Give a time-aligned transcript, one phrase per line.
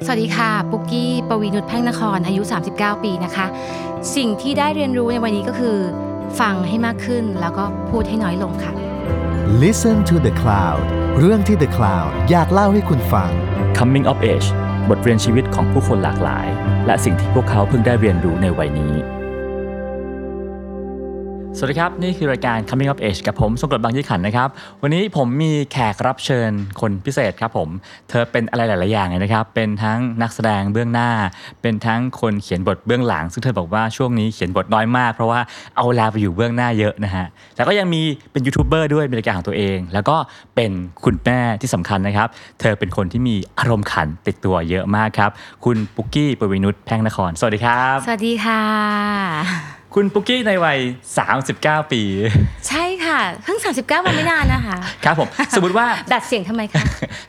[0.00, 3.46] สวัสดีค่ะ ปุกกี้ ปวีนุชแพ่งนคร อายุ 39 ปีนะคะ
[4.16, 5.76] สิ่งที่ได้เรียนรู้ในวันนี้ก็คือ
[6.40, 8.72] ฟังให้มากขึ้นแล้วก็พูดให้น้อยลงค่ะ
[9.62, 10.82] Listen to the Cloud
[11.18, 13.30] เรื่องที่ The Cloud อยากเล่าให้คุณฟัง
[13.78, 14.48] Coming of Age
[14.88, 16.46] บทเรียนชีวิตของผู้คนหลากหลาย
[16.86, 18.94] และสิ่งที่พวกเขาเพิ่งได้เรียนรู้ในวัยนี้
[21.64, 24.48] สวัสดีครับ นี่คือรายการ Coming of Age กับผมสงกรดบางยี่ขันนะครับ
[24.82, 26.50] วันนี้ผมมีแขกรับเชิญ
[26.80, 27.68] คนพิเศษครับผม
[28.10, 31.10] เธอเป็นอะไรหลาย ๆ อย่างเลยนะครับ เป็นทั้งนักแสดงเบื้องหน้า
[31.62, 35.40] เป็นทั้งคนเขียนบทเบื้องหลัง ซึ่งเธอบอกว่าช่วงนี้เขียนบทน้อยมาก เพราะว่า
[35.76, 40.16] เอาเวลาไปอยู่เบื้องหน้าเยอะนะฮะแต่ก็ยังมีเป็นยูทูบเบอร์ด้วยมีรายการของตัวเอง แล้วก็
[40.54, 40.70] เป็น
[41.04, 42.28] คุณแม่ที่สำคัญนะครับ
[42.60, 45.30] เธอเป็นคนที่มีอารมณ์ขันติดตัวเยอะมากครับ
[45.64, 50.78] คุณปุกกี้ปวีนุชแพ่งนคร สวัสดีครับ สวัสดีค่ะ คุณปุกกี้ในวัย
[51.34, 52.02] 39 ปี
[52.68, 56.82] ใช่ค่ะ เพิ่ง 39มันไม่นานนะคะ ครับผม สมมติว่า ดัดเสียงทำไมคะ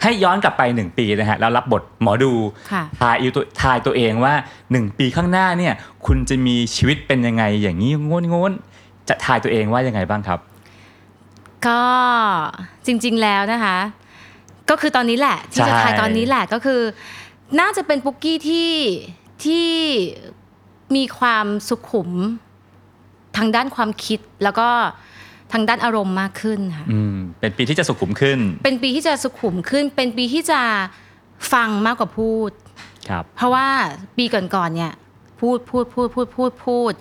[0.03, 2.31] ให้ย้อนกลับไป 1 ปีนะฮะแล้วรับบทหมอดู
[2.72, 4.34] ค่ะทายอิวตัวทายตัวเองว่า
[4.70, 5.73] 1 ปีข้างหน้าเนี่ย
[6.05, 10.39] คุณจะมีชีวิตเป็นยังไงอย่างนี้งนงนๆจะทายตัวเองว่ายังไงบ้างครับ
[11.67, 11.83] ก็
[12.86, 13.77] จริง ๆแล้วนะคะ
[14.70, 16.81] ก็คือตอนนี้แหละ ที่จะใช่ทายตอนนี้แหละก็คือ
[17.59, 18.72] น่าจะเป็นปุกกี้ที่
[19.45, 19.70] ที่
[20.95, 22.11] มีความสุขุม
[23.38, 24.70] ทางด้านความคิดแล้วก็
[25.53, 30.62] ทางด้านอารมณ์มากขึ้นค่ะอืมเป็นปีที่จะสุขุมขึ้น เป็นปีที่จะสุขุมขึ้น เป็นปีที่จะ
[31.54, 32.52] ฟังมากกว่าพูด
[33.09, 33.67] ครับเพราะว่า
[34.17, 34.94] ปีก่อนๆเนี่ย
[35.39, 36.94] พูดพูดพูดพูดพูดพูด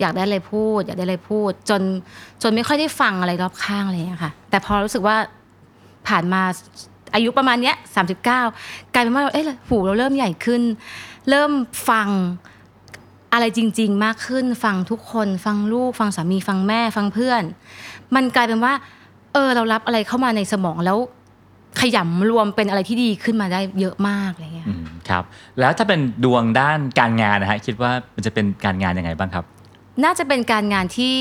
[0.00, 1.82] อยากได้อะไรพูด อยากได้อะไรพูด จน
[2.42, 5.16] จนไม่ค่อยได้ฟังอะไรรอบข้างอะไรอย่างเลยค่ะ แต่พอรู้สึกว่า
[6.08, 6.42] ผ่านมา
[7.14, 8.40] อายุประมาณเนี้ยสามสิบเก้า
[8.94, 10.62] กลายเป็นว่าเอ้ยหูเราเริ่มใหญ่ขึ้น
[11.30, 11.52] เริ่ม
[11.88, 12.08] ฟัง
[13.32, 17.42] อะไรจริง ๆ มากขึ้นฟังทุกคนฟังลูก ฟังสามีฟังแม่ฟังเพื่อน
[18.14, 18.72] มันกลายเป็นว่า
[19.32, 20.98] เออเรารับอะไรเข้ามาในสมองแล้ว
[21.80, 25.24] ขยำรวมเป็นอะไรที่ดีขึ้นมาได้เยอะมากอะไรเงี้ยอืมครับ
[25.58, 29.44] แล้วถ้าเป็นดวงด้านการงานนะฮะคิดว่ามันจะเป็นการงานยังไงบ้างครับ
[30.04, 31.16] น่าจะเป็นการงานที่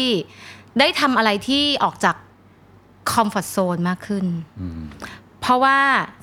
[0.79, 2.15] ได้ทำอะไรที่ออกจาก
[3.11, 4.25] คอมฟอร์ z โซนมากขึ้น
[4.59, 4.81] อืม
[5.41, 5.77] เพราะว่า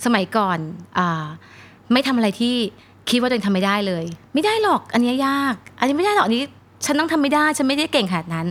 [0.05, 0.59] สมัยก่อน
[0.99, 1.25] อา
[1.93, 2.57] ไม่ทำอะไรที่
[3.11, 4.05] คิดว่าตัวเองทำไม่ได้เลย
[4.35, 6.43] ไม่ได้หรอกอันนี้ยาก อันนี้ไม่ได้หรอกอันนี้
[6.85, 8.47] ฉันต้องทำไม่ได้ฉันไม่ได้เก่งขนาดนั้น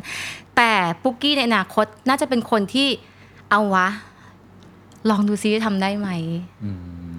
[0.55, 0.71] แต่
[1.03, 2.87] ปุ๊กกี้ในอนาคตน่าจะเป็นคนที่
[3.51, 3.87] เอาวะ
[5.09, 6.09] ลองดูซิจะทำได้ไหม
[6.63, 6.69] อื
[7.11, 7.15] ม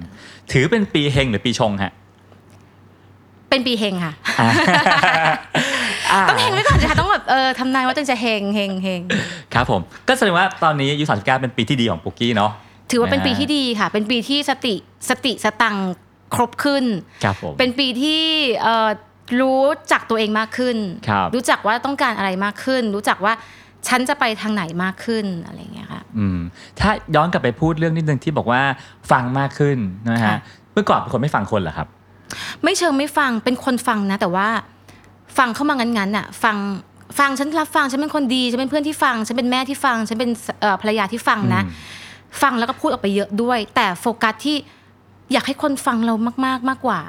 [0.50, 1.92] ถือเป็นปีเฮงหรือปีชงฮะ
[3.50, 9.00] เป็นปีเฮงค่ะาต้องเฮงไว้ก่อนนะคะต้องแบบเออทำนายว่าตัวเองจะเฮงเฮงเฮง
[9.54, 12.50] ครับผม ก็แสดงว่าตอนนี้อายุ39เป็นปีที่ดีของปุกกี้เนาะ
[12.90, 14.74] ถือว่าเป็นนะฮะปีที่ดีค่ะ เป็นปีที่สติ
[15.08, 15.76] สติสตัง
[16.34, 16.84] ค์ครบขึ้น
[17.24, 18.22] ครับผมเป็นปีที่
[18.62, 18.88] เอ่อ
[19.40, 19.62] รู้
[19.92, 20.76] จักตัวเองมากขึ้น
[21.08, 23.32] ครับรู้จักว่าต้องการอะไรมากขึ้น รู้จักว่า
[23.88, 26.38] ฉันจะไปทางไหนมากขึ้นอะไรอย่างเงี้ยค่ะอืม
[26.80, 28.62] ถ้าย้อนกลับไปพูดเรื่องนิดนึงที่บอกว่า
[29.10, 29.78] ฟังมากขึ้น
[30.10, 30.38] นะฮะค่ะ
[30.72, 31.88] เมื่อก่อนเป็นคนไม่ฟังคนเหรอครับ
[32.64, 34.48] ไม่เชิงไม่ฟังเป็นคนฟังนะ แต่ว่า
[35.38, 36.56] ฟังเข้ามางั้นๆน่ะ ฟัง
[37.18, 40.30] ฟังฉันรับฟังฉันเป็นคนดีฉันเป็นเพื่อนที่ฟัง ฉันเป็นแม่ที่ฟัง ฉันเป็น
[40.60, 44.56] เอ่อภรรยาที่ฟังนะอืมฟังแล้วก็พูดออกไปเยอะด้วย แต่โฟกัสที่
[45.34, 46.14] อยากให้คนฟังเรา
[46.44, 47.00] มากๆมากกว่า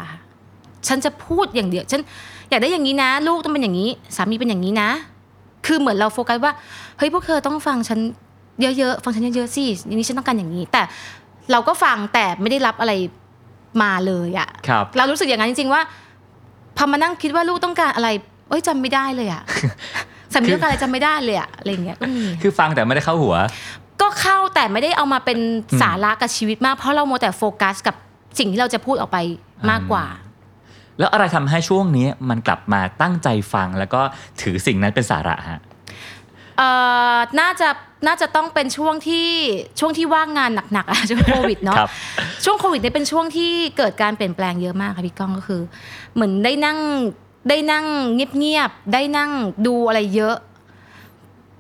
[0.88, 2.02] ฉันจะพูดอย่างเดียวฉัน
[2.50, 4.90] อยากได้อย่างนี้นะ ลูกต้องเป็นอย่างนี้ สามีเป็นอย่างนี้นะ
[5.66, 6.54] คือเหมือนเราโฟกัสว่า
[6.98, 8.00] เฮ้ยพวกเธอต้องฟังฉัน
[8.62, 10.82] เยอะๆฟังฉันเยอะๆสิอย่างนี้ฉันต้องการอย่างนี้ แต่
[11.52, 12.94] เราก็ฟังแต่ไม่ได้รับอะไร
[13.82, 15.82] มาเลยอะครับเรารู้สึกอย่างนั้นจริง ๆ ว่า
[16.78, 18.10] พอมานั่งคิดว่าลูกต้องการอะไร
[18.50, 19.42] เอ้ยจำไม่ได้เลยอะ
[20.34, 23.36] สามีต้องการอะไรจำไม่ได้เลยอะอะไรอย่างเงี้ยก็มีคือฟังแต่ไม่ได้เข้าหัว
[24.02, 25.40] ก็เข้าแต่ไม่ได้เอามาเป็น
[25.82, 27.96] สาระกับชีวิตมาก เพราะเราโมวแต่โฟกัสกับ
[28.38, 29.18] สิ่งที่เราจะพูดออกไป
[29.70, 30.06] มากกว่า
[31.00, 34.02] แล้วอะไรทำให้ช่วงนี้มันกลับมาตั้งใจฟังแล้วก็
[34.42, 35.62] ถือสิ่งนั้นเป็นสาระฮะ
[36.58, 36.70] เอ่
[37.16, 37.70] อน่าจะ
[38.08, 39.28] น่าจะต้องเป็นช่วงที่
[39.80, 41.90] ช่วงที่ว่างงานหนักๆอะช่วงโควิดเนาะครับ
[42.44, 45.62] ช่วงโควิดเนี่ยเป็นช่วงที่เกิดการเปลี่ยนแปลงเยอะมากค่ะพี่ก้องก็คือ
[46.14, 46.80] เหมือนได้นั่ง
[47.50, 47.86] ได้นั่ง
[48.38, 49.32] เงียบๆได้นั่ง
[49.68, 50.36] ดูอะไรเยอะ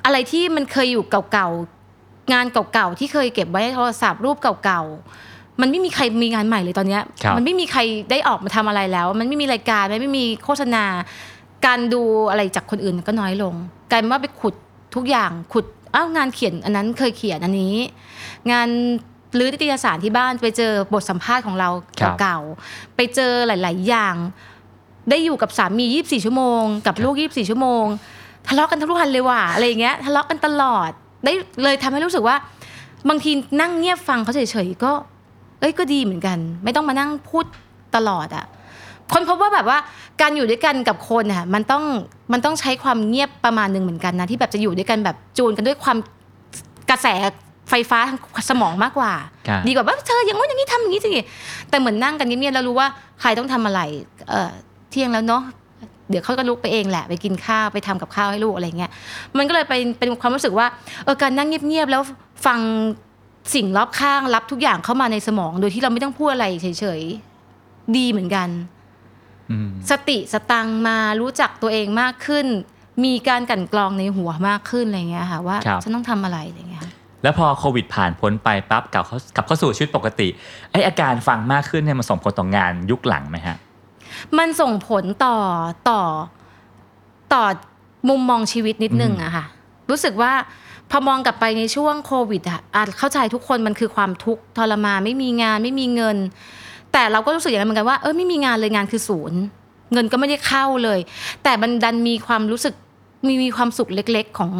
[0.05, 7.81] อะไรที่มันเคยอยู่เก่าๆงานเก่าๆที่เคยเก็บไว้ในโทรศัพท์รูปเก่าๆ มันไม่มีใครมีงานใหม่เลยตอนเนี้ยครับมันไม่มีใคร
[8.11, 10.85] ได้ออกมาทำอะไรแล้ว มันไม่มีรายการมันไม่มีโฆษณา
[11.65, 13.53] การดูอะไรจากคนอื่นก็น้อยลง
[13.89, 14.55] กลายเป็นว่าไปขุด
[14.95, 15.65] ทุกอย่างขุด
[15.95, 17.75] อ้าวงานเขียนอันนั้นเคยเขียนอันนี้
[18.51, 18.69] งาน
[19.37, 21.69] รื้อนิตยสารที่บ้านไปเจอบทสัมภาษณ์ของเรา
[21.99, 24.15] ครับเก่าๆไปเจอหลาย ๆ อย่าง
[25.09, 27.85] ได้อยู่กับสามี 24 ชั่วโมง กับลูก 24 ชั่วโมง
[28.47, 30.89] ทะเลาะกันทั้งวันเลยว่ะอะไรอย่างเงี้ยทะเลาะกันตลอด
[31.25, 32.35] ได้เลยทำให้รู้สึกว่า
[33.09, 33.31] บางที
[33.61, 34.91] นั่งเงียบฟังเขาเฉยๆก็
[35.59, 37.45] เอ้ยก็ดีเหมือนกัน ไม่ต้องมานั่งพูด
[37.95, 38.45] ตลอดอะ
[39.13, 39.77] คนพบว่าแบบว่า
[40.21, 41.83] การอยู่ด้วยกันกับคนอะมันต้อง
[42.33, 45.97] มันต้องใช้ความเงียบประมาณหนึ่งเหมือนกันนะที่แบบจะอยู่ด้วยกันแบบจูนกันด้วยความ
[46.89, 47.07] กระแส
[47.69, 48.19] ไฟฟ้าทาง
[48.49, 49.11] สมองมากกว่า
[49.47, 51.09] ครับดีกว่าว่าเธออย่างงี้นอย่างนี้ทำอย่างนี้สิ
[51.69, 52.87] แต่เหมือนนั่งกันเงียบๆแล้วรู้ว่า
[53.21, 53.81] ใครต้องทำอะไร
[54.29, 54.51] เออ
[54.89, 55.43] เที่ยงแล้วเนาะ
[56.09, 58.91] เดี๋ยวเขาก็ลุกไปเองแหละไปกินข้าวไปทำกับข้าวให้ลูกอะไรเงี้ย
[59.37, 60.67] มันก็เลยเป็นเป็นความรู้สึกว่า
[61.03, 62.01] เออการนั่งเงียบๆแล้ว
[62.45, 62.59] ฟัง
[63.53, 66.67] สิ่งรอบข้างรับทุกอย่างเข้ามาในสมอง โดยที่เราไม่ต้องพูดอะไรเฉ
[66.99, 68.49] ยๆ ดีเหมือนกัน
[69.51, 72.45] อืมสติสตังค์มารู้จักตัวเองมากขึ้น
[73.05, 76.93] มีการกลันกรองในหัวมากขึ้นอะไรเงี้ยค่ะว่าครับฉันต้องทำอะไรอะไรเงี้ยค่ะ
[77.23, 80.27] แล้วพอโควิดผ่านพ้นไปปั๊บกลับเข้ากลับเข้าสู่ชีวิตปกติ
[80.71, 83.57] ไออาการฟังมากขึ้นเนี่ยมันส่งผลต่องานยุคหลังไหมฮะ
[84.37, 85.37] มันส่งผลต่อ
[85.89, 86.01] ต่อ
[87.33, 87.43] ต่อ
[88.09, 89.45] มุมมองชีวิตนิดนึงอืมอะค่ะ
[89.89, 90.33] รู้สึกว่า
[90.91, 96.17] พอมองกลับไปในช่วงโควิดอะอาจเข้าใจทุกคนมันคือความทุกข์ทรมานไม่มีงานไม่มีเงิน
[96.93, 99.39] แต่เราก็รู้สึกอย่างนั้นเหมือนกันว่าเออไม่มีงานเลยงานคือศูนย์
[99.93, 100.99] เงินก็ไม่ได้เข้าเลย
[101.43, 102.73] แต่มันดันมีความรู้สึก
[103.27, 104.51] มีมีความสุขเล็ก ๆ ของ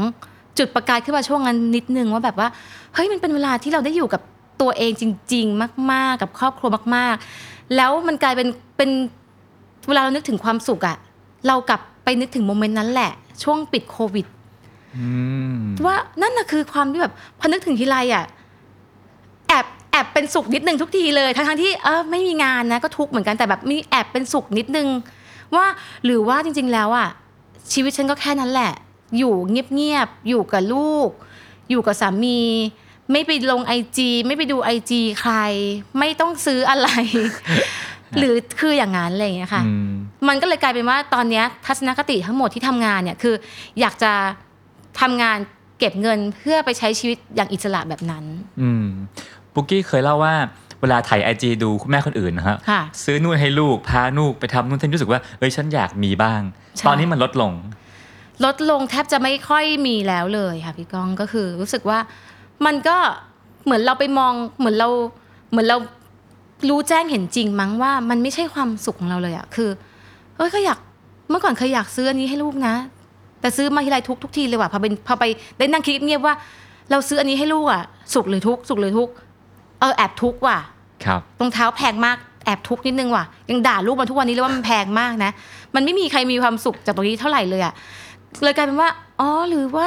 [0.58, 2.48] จุดประกายขึ้นมาช่วงนั้นนิดนึงว่าแบบว่า
[2.94, 4.22] เฮ้ยมันเป็นเวลาที่เราได้อยู่กับ
[4.62, 8.48] ตัวเองจริง ๆ มาก ๆ กับครอบครัวมาก ๆ แล้วมันกลายเป็น
[8.78, 8.90] เป็น
[9.88, 10.98] เวลาเรานึกถึงความสุขอะ
[11.48, 13.12] เรากลับไปนึกถึงโมเมนต์นั้นแหละ
[13.44, 14.26] ช่วงปิดโควิด
[15.86, 18.26] ว่านั่นน่ะคือความที่แบบพอนึกถึงทีไรอะ
[19.48, 24.88] แอบแอบเป็นสุขนิดนึงทุกทีเลยทั้งทั้งๆที่เออไม่มีงานนะก็ทุกข์เหมือนกันแต่แบบมีแอบเป็นสุขนิดนึง
[25.56, 25.66] ว่า
[26.06, 27.10] หรือว่าจริง ๆ แล้วอะ
[27.74, 28.74] ชีวิตฉันก็แค่นั้นแหละ
[29.18, 31.10] อยู่เงียบๆอยู่กับลูก
[31.70, 32.40] อยู่กับสามี
[33.12, 35.34] ไม่ไปลงไอจีไม่ไปดูไอจีใคร
[36.00, 36.90] ไม่ต้องซื้ออะไร
[38.18, 39.92] หรือคืออย่างนั้นอะไรอย่างเงี้ยค่ะอืม
[40.28, 43.36] มันก็เลยกลายเป็นว่าตอนเนี้ยทัศนคติทั้งหมดที่ทำงานเนี่ยคือ
[43.80, 44.12] อยากจะ
[45.02, 45.38] ทำงาน
[45.80, 48.24] เก็บเงินเพื่อไปใช้ชีวิตอย่างอิสระแบบนั้น
[48.62, 48.86] อืม
[49.54, 50.36] ปุกกี้เคยเล่าว่า
[50.82, 56.42] เวลาถ่ายไอจีดูคุณแม่คนอื่นนะฮะค่ะซื้อนู่นให้ลูกพาลูกไปทำนู่นทำนี่รู้สึกว่าเอ้ยฉันอยากมีบ้าง
[56.78, 57.54] ใช่ตอนนี้มันลดลง
[58.46, 62.00] ลดลงแทบจะไม่ค่อยมีแล้วเลยค่ะพี่ก้องก็คือ รู้สึกว่า
[62.66, 62.98] มันก็
[63.66, 64.90] เหมือนเราไปมองเหมือนเรา
[65.52, 65.78] เหมือนเรา
[66.70, 69.70] รู้แจ้งเห็นจริงมั้งว่ามันไม่ใช่ความสุขของเราเลยอะคือ
[70.38, 70.80] เอ้ยก็อยาก
[71.30, 72.76] เมื่อก่อนเคยอยากซื้ออันนี้ให้ลูกนะ
[73.42, 75.24] แต่ซื้อมาทีไรทุกทุกทีเลยว่ะพอเป็นพอไป
[75.58, 76.36] ได้นั่งคิดเงียบๆว่า
[76.92, 77.84] เราซื้ออันนี้ให้ลูกอะ
[78.14, 79.14] สุขหรือทุกข์สุขหรือทุกข์
[79.80, 80.58] เออแอบทุกข์ว่ะ
[81.06, 85.32] ครับรองเท้าแพงมากแอบทุกข์นิดนึงว่ะยังด่าลูกมันทุกวันนี้เลยว่ามันแพงมากนะ
[85.76, 87.74] มันไม่มีใครมีความสุขจากตรงนี้เท่าไหร่เลยอะ
[88.44, 88.90] เลยกลายเป็นว่า
[89.20, 89.86] อ๋อหรือว่า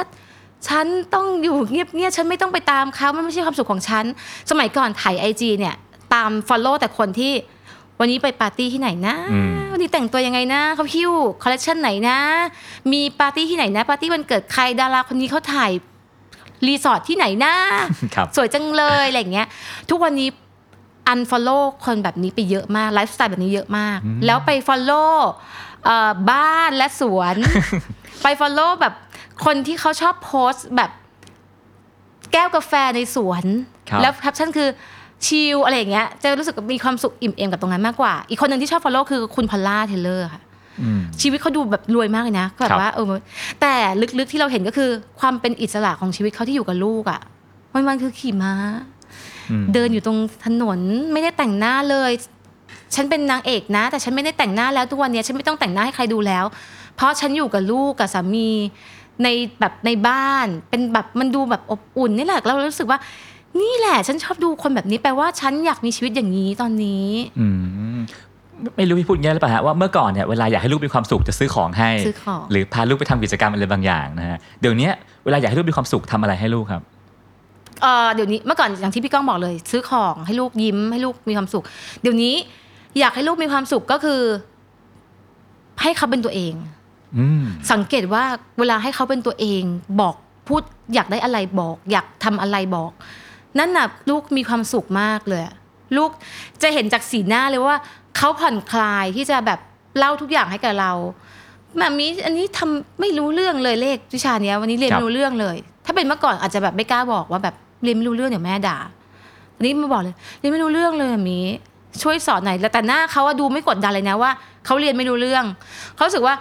[0.68, 4.04] ฉันต้องอยู่เงียบๆฉันไม่ต้องไปตามเขามันไม่ใช่ความสุขของฉัน
[4.50, 5.74] สมัยก่อนถ่ายไอจีเนี่ย
[6.14, 7.32] ตาม Follow แต่คนที่
[8.00, 11.12] วันนี้ไปปาร์ตี้ที่ไหนนะอืมวันนี้แต่งตัวยังไงนะเขาหิ้ว
[11.42, 12.18] คอลเลคชันไหนนะ
[12.92, 15.70] มีปาร์ตี้ที่ไหนนะ ปาร์ตี้วันเกิดใครดาราคนนี้เขาถ่าย
[16.66, 17.54] รีสอร์ทที่ไหนนะ
[18.14, 19.46] ครับสวยจังเลยอะไรอย่างเงี้ย
[19.90, 20.28] ทุกวันนี้
[21.12, 25.14] unfollow คนแบบนี้ไปเยอะมากไลฟ์สไตล์แบบนี้เยอะมาก แล้วไป follow
[25.84, 27.36] เอ่อบ้านและสวน
[28.22, 28.94] ไป follow แบบ
[29.44, 30.90] คนที่เขาชอบโพสต์แบบ
[32.32, 33.44] แก้วกาแฟในสวน
[33.90, 34.68] ครับแล้วแคปชั่นคือ
[35.26, 40.42] chill อะไรอย่างเงี้ยจะรู้สึกมีความสุขอิ่มเอมกับตรงนั้นมากกว่า อีกคนหนึ่งที่ชอบ follow คือคุณพอลล่าเทย์เลอร์ค่ะ
[40.80, 43.06] อืมชีวิตเขาดูแบบรวยมากเลยนะครับแบบว่าเออ
[43.60, 43.74] แต่
[44.18, 47.20] ลึกๆที่เราเห็นก็คือความเป็นอิสระของชีวิตเขาที่อยู่กับลูกอะ่ะ
[47.72, 48.52] วันวันๆคือขี่ม้า
[49.50, 50.80] อืมเดินอยู่ตรงถนน
[51.12, 52.10] ไม่ได้แต่งหน้าเลย
[52.94, 56.44] ฉันเป็นนางเอกนะ แต่ฉันไม่ได้แต่งหน้าแล้วทุกวันนี้ฉันไม่ต้องแต่งหน้าให้ใครดูแล้ว
[56.96, 58.48] เพราะฉันอยู่กับลูกกับสามี
[59.22, 59.28] ใน
[59.60, 62.98] แบบในบ้าน เป็นแบบมันดูแบบอบอุ่นนี่แหละแล้วเรารู้สึกว่า
[63.60, 67.06] นี่แหละฉันชอบดูคนแบบนี้แปลว่าฉันอยากมีชีวิตอย่างนี้ตอนนี้
[67.40, 67.46] อื
[67.96, 67.98] ม
[68.76, 74.88] ไม่รู้พี่พูดอย่างนี้หรือเปล่าฮะว่าเมื่อก่อนเนี่ยเวลาอยากให้ลูกมีความสุขจะซื้อของให้ ซื้อของ หรือพาลูกไปทำกิจกรรมอะไรบางอย่างนะฮะเดี๋ยวนี้
[75.24, 76.82] เวลาอยากให้ลูกมีความสุขทำอะไรให้ลูกครับ
[77.82, 81.64] เออเดี๋ยวนี้เมื่อก่อนอย่างที่พี่ก้องบอกเลย ซื้อของให้ลูกยิ้มให้ลูกมีความสุข
[82.02, 82.34] เดี๋ยวนี้
[82.98, 84.20] อยากให้ลูกมีความสุขก็คือ
[85.82, 86.54] ให้เขาเป็นตัวเอง
[87.18, 88.24] อืมสังเกตว่า
[88.58, 89.62] เวลาให้เขาเป็นตัวเอง
[90.00, 90.14] บอก
[90.48, 90.62] พูด
[90.94, 92.92] อยากได้อะไรบอก อยากทำอะไรบอก
[93.58, 95.54] นั่นน่ะลูกมีความสุขมากเลยอะ
[95.96, 96.10] ลูก
[96.62, 97.76] จะเห็นจากสีหน้าเลยว่า
[98.16, 99.60] เขาผ่อนคลายที่จะแบบ
[99.98, 100.92] เล่าทุกอย่างให้กับเรา
[101.78, 108.78] แบบนี้อันนี้ทำไม่รู้เรื่องเลยเลขวิชาเนี้ย วันนี้เรียนครับไม่รู้เรื่องเลย ถ้าเป็นเมื่อก่อนอาจจะแบบไม่กล้าบอกว่าแบบเรียนไม่รู้เรื่องเดี๋ยวแม่ด่า
[109.56, 111.38] อันนี้มาบอกเลยเรียนไม่รู้เรื่องเลยอะมี
[112.02, 114.30] ช่วยสอนหน่อยแล้วแต่หน้าเขาว่าดูไม่กดดันเลยนะว่า
[114.66, 115.44] เขาเรียนไม่รู้เรื่อง
[115.94, 116.34] เขารู้สึกว่า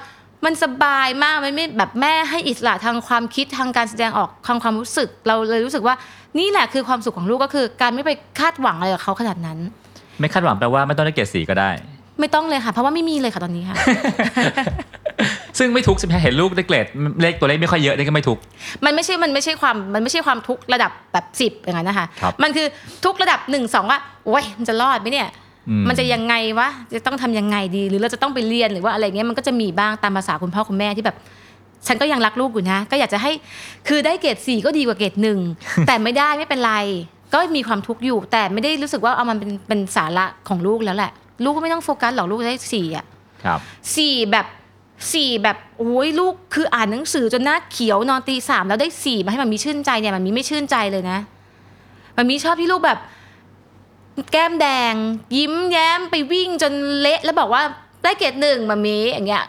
[0.45, 5.95] มันสบายมากมันไม่แบบแม่ให้อิสระทางความคิดทางการแสดงออกทางความรู้สึก เราเลยรู้สึกว่า
[6.39, 9.57] นี่แหละคือความสุขของลูกก็คือ การไม่ไปคาดหวังอะไรกับเขาขนาดนั้น
[10.19, 11.69] ไม่คาดหวังแปลว่าไม่ต้องได้เกรดสีก็ได้
[12.19, 13.75] ไม่ต้องเลยค่ะ เพราะว่าไม่มีเลยค่ะตอนนี้ค่ะ
[15.57, 16.85] ซึ่งไม่ทุกข์ใช่ไหมฮะเห็นลูกได้เกรด
[17.21, 18.41] เลขตัวเลขไม่ค่อยเยอะนี่ก็ไม่ทุกข์
[18.85, 22.67] มันไม่ใช่ มันไม่ใช่ความ มันไม่ใช่ความทุกข์ระดับแบบสิบอย่างนั้นนะคะ ครับมันคือ
[23.05, 25.29] ทุกข์ระดับหนึ่งสองว่าโอ้ยมันจะรอดไหมเนี่ย
[25.69, 31.17] อืม มันจะยังไงวะ จะต้องทำยังไงดี หรือเราจะต้องไปเรียนหรือว่าอะไรเงี้ย มันก็จะมีบ้างตามภาษาคุณพ่อคุณแม่ที่แบบ
[31.87, 33.31] ฉันก็ยังรักลูกอยู่นะ ก็อยากจะให้
[33.87, 35.39] คือได้เกรดสี่ก็ดีกว่าเกรดหนึ่ง
[35.87, 36.73] แต่ไม่ได้ไม่เป็นไร
[37.33, 41.11] ก็มีความทุกข์อยู่ แต่ไม่ได้รู้สึกว่าเอามันเป็นเป็นสาระของลูกแล้วแหละ
[41.43, 43.05] ลูกก็ไม่ต้องโฟกัสหรอกลูกได้สี่อะ
[43.43, 43.59] ครับ
[43.95, 44.47] สี่แบบ
[45.13, 51.19] สี่แบบโอ้ยลูกคืออ่านหนังสือจนหน้าเขียวนอนตีสามแล้วได้สี่มาให้มันมีชื่นใจเนี่ยมันมีไม่ชื่นใจเลยนะ
[52.17, 52.99] มันมีชอบที่ลูกแบบ
[54.31, 54.93] แก้มแดง
[55.37, 57.61] ยิ้มแย้มไปวิ่งจนเละแล้วบอกว่า
[58.03, 59.43] ได้เกรดหนึ่งมามีอย่างเงี้ย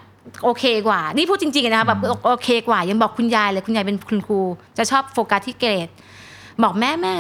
[0.45, 4.41] โอเคกว่า นี่พูดจริงๆนะคะแบบโอเคกว่ายังบอกคุณยายเลยคุณยายเป็นคุณครู
[4.79, 5.89] จะชอบโฟกัสที่เกรด
[6.63, 7.15] บอกแม่แม่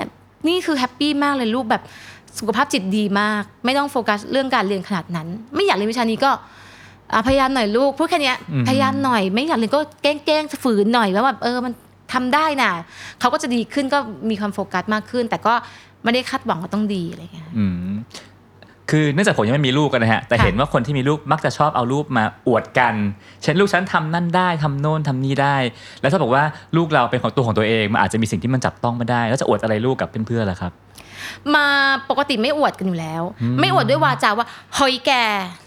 [0.49, 1.83] นี่คือแฮปปี้มากเลยลูกแบบ
[2.38, 6.31] สุขภาพจิตดีมาก ไม่ต้องโฟกัสเรื่องการเรียนขนาดนั้น ไม่อยากเรียนวิชานี้ก็
[7.12, 11.73] อะพยายามหน่อยลูกพูดแค่เนี้ยอืมพยายามหน่อย ไม่อยากเรียนก็แกล้งๆฝืนหน่อยว่าแบบเออมัน
[12.12, 12.71] ทำได้น่ะ
[13.21, 13.99] เขาก็จะดีขึ้นก็
[14.31, 15.55] มีความโฟกัสมากขึ้น แต่ก็
[16.05, 17.97] ไม่ได้คาดหวังว่าต้องดีอะไรเงี้ยอืม
[18.90, 22.95] คือเนื่องจากผมยังไม่มีลูกกันนะฮะ แต่ค่ะเห็นว่าคนที่มีลูกมักจะชอบเอารูปมาอวดกัน
[23.42, 25.57] เช่นลูกฉันทำนั่นได้ทำโน่นทำนี่ได้
[26.00, 26.45] แล้วถ้าบอกว่า
[26.76, 30.73] ลูกเราเป็นของตัวของตัวเองมันอาจจะมีสิ่งที่มันจับต้องไม่ได้ แล้วจะอวดอะไรลูกกับเพื่อนๆล่ะครับ
[31.54, 31.66] มา
[32.11, 35.12] ปกติไม่อวดกันอยู่แล้วอืมไม่อวดด้วยวาจาว่าเฮ้ยแก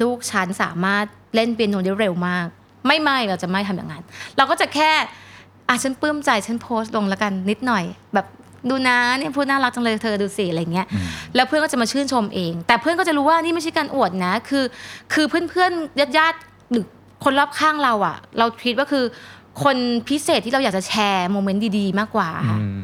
[0.01, 2.45] ลูกฉันสามารถเล่นเปียโนได้เร็วมาก
[2.87, 4.03] ไม่ไม่เราจะไม่ทำอย่างนั้น
[4.37, 4.91] เราก็จะแค่
[5.67, 8.27] อะฉันปลื้มใจฉันโพสต์ลงแล้วกันนิดหน่อย แบบ
[8.69, 14.65] ดูนะเนี่ยพูดน่ารักจังเลยเธอดูสิอะไรเงี้ยอืมแล้วเพื่อนก็จะมาชื่นชมเอง แต่เพื่อนก็จะรู้ว่านี่ไม่ใช่การอวดนะ คือ
[15.13, 16.85] คือเพื่อนๆญาติญาติๆหรือ
[17.23, 19.03] คนรอบข้างเราอะเราคิดว่าคือ
[19.63, 19.77] คน
[20.09, 22.81] พิเศษที่เราอยากจะแชร์โมเมนต์ดีๆ มากกว่าค่ะอืม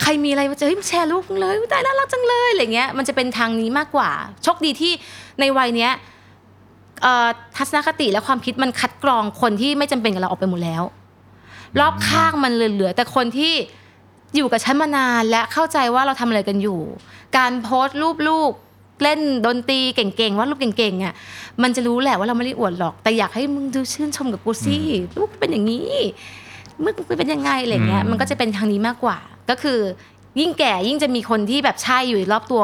[0.00, 4.10] ใครมีอะไรมาเจอเฮ้ยมาแชร์รูปเลยอุ๊ยตายน่ารักจังเลยอะไรเงี้ยมันจะเป็นทางนี้มากกว่า
[4.42, 4.92] โชคดีที่
[5.40, 5.92] ในวัยเนี้ย
[7.02, 10.82] เอ่อทัศนคติและความคิดมันคัดกรองคนที่ไม่จำเป็นกับเราออกไปหมดแล้ว
[11.80, 13.54] รอบข้างมันเหลือๆแต่คนที่
[14.36, 16.80] อยู่กับฉันมานานและเข้าใจว่าเราทำอะไรกันอยู่
[17.36, 18.52] การโพสต์รูปลูก
[19.02, 21.14] เล่นดนตรีเก่งๆว่าลูกเก่งๆอะ
[21.62, 24.76] มันจะรู้แหละว่าเราไม่ได้อวดหรอก แต่อยากให้มึงดูชื่นชมกับกูสิ
[25.18, 25.94] ลูกเป็นอย่างนี้
[26.84, 29.18] มึงเป็นยังไงอะไรเงี้ยอืมมันก็จะเป็นทางนี้มากกว่า
[29.50, 29.78] ก็คือ
[30.40, 32.60] ยิ่งแก่ยิ่งจะมีคนที่แบบใช่อยู่รอบตัว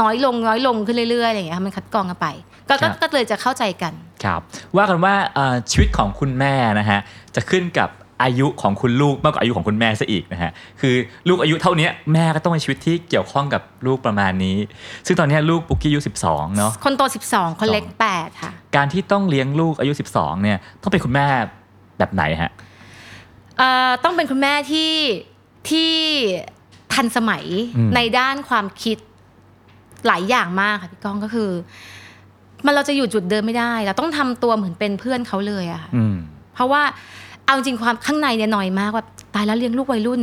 [0.00, 2.28] น้อยลงน้อยลงขึ้นเรื่อยๆอะไรเงี้ยค่ะมันคัดกรองกันไป
[2.68, 3.92] ก็ก็ก็เลยจะเข้าใจกัน
[4.24, 4.40] ครับ
[4.76, 7.00] ว่ากันว่าเอ่อชีวิตของคุณแม่นะฮะ
[7.34, 7.88] จะขึ้นกับ
[8.22, 10.50] อายุของคุณลูกมากกว่าอายุของคุณแม่ซะอีกนะฮะ
[10.80, 10.94] คือ
[11.28, 14.56] ลูกอายุเท่านี้แม่ก็ต้องมีชีวิตที่เกี่ยวข้องกับลูกประมาณนี้
[15.06, 17.84] ซึ่งตอนนี้ลูกปุกกี้อายุ12เนาะคนโต 12 คนเล็ก
[18.14, 21.26] 8 ค่ะ การที่ต้องเลี้ยงลูกอายุ 12เนี่ยต้องเป็นคุณแม่
[21.98, 22.50] แบบไหนฮะ
[23.58, 24.92] เอ่อต้องเป็นคุณแม่ที่
[25.70, 25.92] ที่
[26.94, 27.44] ทันสมัย
[27.76, 28.98] อืมในด้านความคิด
[30.06, 31.50] หลายอย่างมากค่ะพี่ก้องก็คือ
[32.66, 36.16] มันเราจะอยู่จุดเดิมไม่ได้ เราต้องทำตัวเหมือนเป็นเพื่อนเขาเลยอะค่ะอืม
[36.54, 36.82] เพราะว่า
[37.50, 39.04] เอาจริงความข้างในเนี่ยหน่อยมากว่า
[39.34, 40.20] ตายแล้วเลี้ยงลูกวัยรุ่น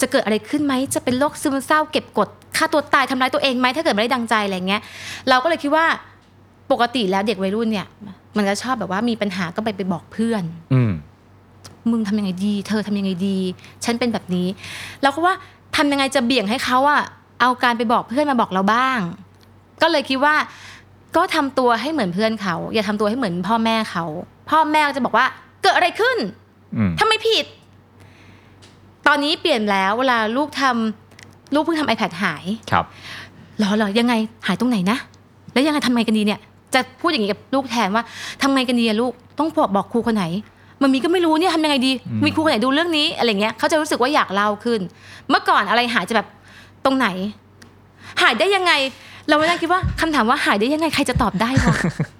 [0.00, 4.82] จะเกิดอะไรขึ้นไหมจะเป็นโรคซึมเศร้าเก็บกดฆ่าตัวตายทำร้ายตัวเองไหมถ้าเกิดไม่ได้ดังใจอะไรเงี้ย
[5.28, 5.84] เราก็เลยคิดว่า
[6.72, 7.86] ปกติแล้วเด็กวัยรุ่นเนี่ย
[8.36, 10.42] มันจะชอบแบบว่ามีปัญหาก็ไปไปบอกเพื่อน
[10.72, 10.92] อืม
[11.90, 13.38] มึงทำยังไงดี เธอทำยังไงดี
[13.84, 14.48] ฉันเป็นแบบนี้
[15.02, 15.34] แล้วก็ว่า
[15.76, 17.02] ทำยังไงจะเบี่ยงให้เขาอะ
[17.40, 18.98] เอาการไปบอกเพื่อนมาบอกเราบ้าง
[19.82, 20.34] ก็เลยคิดว่า
[21.16, 24.04] ก็ทำตัวให้เหมือนเพื่อนเขา อย่าทำตัวให้เหมือนพ่อแม่เขา
[24.50, 25.26] พ่อแม่ก็จะบอกว่า
[25.62, 26.18] เกิดอะไรขึ้น
[26.76, 27.44] อืมทำไมผิด
[29.06, 32.84] ตอนนี้เปลี่ยนแล้ว เวลาลูกทำลูกเพิ่งทำ iPad หายครับ
[33.56, 34.14] เหรอเหรอยังไง
[34.46, 34.98] หายตรงไหนนะ
[35.52, 36.40] แล้วยังไงทำไงกันดีเนี่ย
[36.74, 38.02] จะพูดอย่างนี้กับลูกแทนว่า
[38.42, 40.24] ทำไงกันดีอะลูกต้องบอกบอกครูคนไหน
[40.82, 44.80] มันมีก็ไม่รู้เนี่ยทำยังไงดีอืมมีครูคนไหนดูเรื่องนี้อะไรเงี้ยเขาจะรู้สึกว่าอยากเล่าขึ้น
[45.28, 46.28] เมื่อก่อนอะไรหายจะแบบ
[46.84, 47.08] ตรงไหน
[48.22, 48.72] หายได้ยังไง
[49.28, 52.17] เราไม่ได้คิดว่าคำถามว่าหายได้ยังไงใครจะตอบได้วะอืม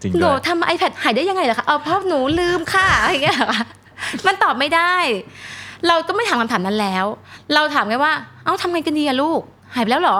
[0.00, 3.38] จริงหนูทำ iPad หายได้ยังไงล่ะคะเอาเพ่อหนูลืมค่ะอะไรเงี้ย
[4.26, 4.94] มันตอบไม่ได้
[5.88, 7.04] เราก็ไม่ถามคำถามนั้นแล้ว
[7.54, 8.12] เราถามแค่ว่า
[8.44, 9.40] เอ้าทำไงกันดีอะลูก
[9.74, 10.18] หายไปแล้วเหรอ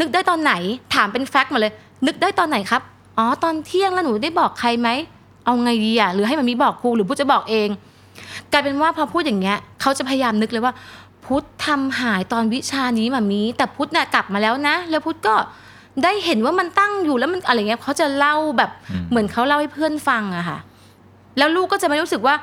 [0.00, 0.52] นึกได้ตอนไหน
[0.94, 1.72] ถามเป็นแฟกต์มาเลย
[2.06, 2.82] นึกได้ตอนไหนครับ
[3.18, 4.88] อ๋อ ตอนเที่ยงแล้วหนูได้บอกใครไหม
[5.44, 7.68] เอาไงดีอะหรือให้มันมีบอกครูหรือพุทธจะบอกเอง
[8.52, 10.72] กลายเป็นว่าพอพูดอย่างเงี้ย เขาจะพยายามนึกเลยว่า
[11.24, 15.34] พุทธทำหายตอนวิชานี้มามี แต่พุทธน่ะกลับมาแล้วนะ แล้วพุทธก็
[16.02, 20.58] ได้เห็นว่ามันตั้งอยู่แล้วมันอะไรเงี้ยเขาจะเล่าแบบอืมเหมือนเขาเล่าให้เพื่อนฟังอะค่ะ
[21.38, 22.34] แล้วลูกก็จะไม่รู้สึกว่า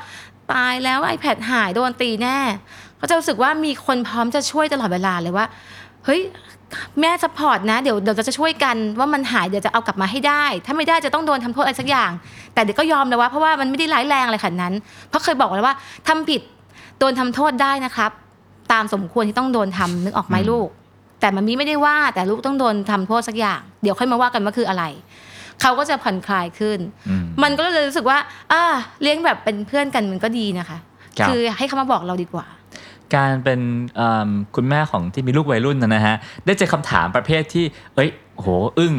[0.53, 2.37] ตายแล้ว iPad หายโดนตีแน่
[2.97, 5.45] เขาจะรู้สึกว่ามีคนพร้อมจะช่วยตลอดเวลาเลยว่า
[6.05, 6.21] เฮ้ย
[6.99, 12.11] แม่ support นะเดี๋ยวเดี๋ยวเราจะช่วยกันว่ามันหายเดี๋ยวจะเอากลับมาให้ได้ ถ้าไม่ได้จะต้องโดนทำโทษอะไรสักอย่าง
[12.53, 14.73] แต่เดี๋ยวก็ยอมเลยว่าเพราะว่ามันไม่ได้ร้ายแรงอะไรขนาดนั้น
[15.09, 15.75] เพราะเคยบอกแล้วว่า
[16.07, 16.41] ทำผิด
[16.99, 18.11] โดนทำโทษได้นะครับ
[18.71, 20.67] ตามสมควรที่ต้องโดนทำนึกออกไหมอืมลูก
[21.23, 24.83] แต่มันมีไม่ได้ว่าแต่ลูกต้องโดนทำโทษสักอย่าง เดี๋ยวค่อยมาว่ากันว่าคืออะไร
[25.61, 28.17] เขาก็จะผ่อนคลายขึ้นอืมมันก็เลยรู้สึกว่า
[28.51, 28.63] อ่า
[29.01, 30.77] เลี้ยงแบบเป็นเพื่อนกันมันก็ดีนะคะ
[31.19, 32.45] ครับอให้เขามาบอกเราดีกว่า
[33.15, 33.61] การเป็น
[33.95, 36.15] เอิ่มคุณแม่ของที่มีลูกวัยรุ่นนะนะฮะ
[36.45, 37.65] ได้เจอคำถามประเภทที่
[37.95, 38.47] เอ้ยโห
[38.79, 38.93] อึ้ง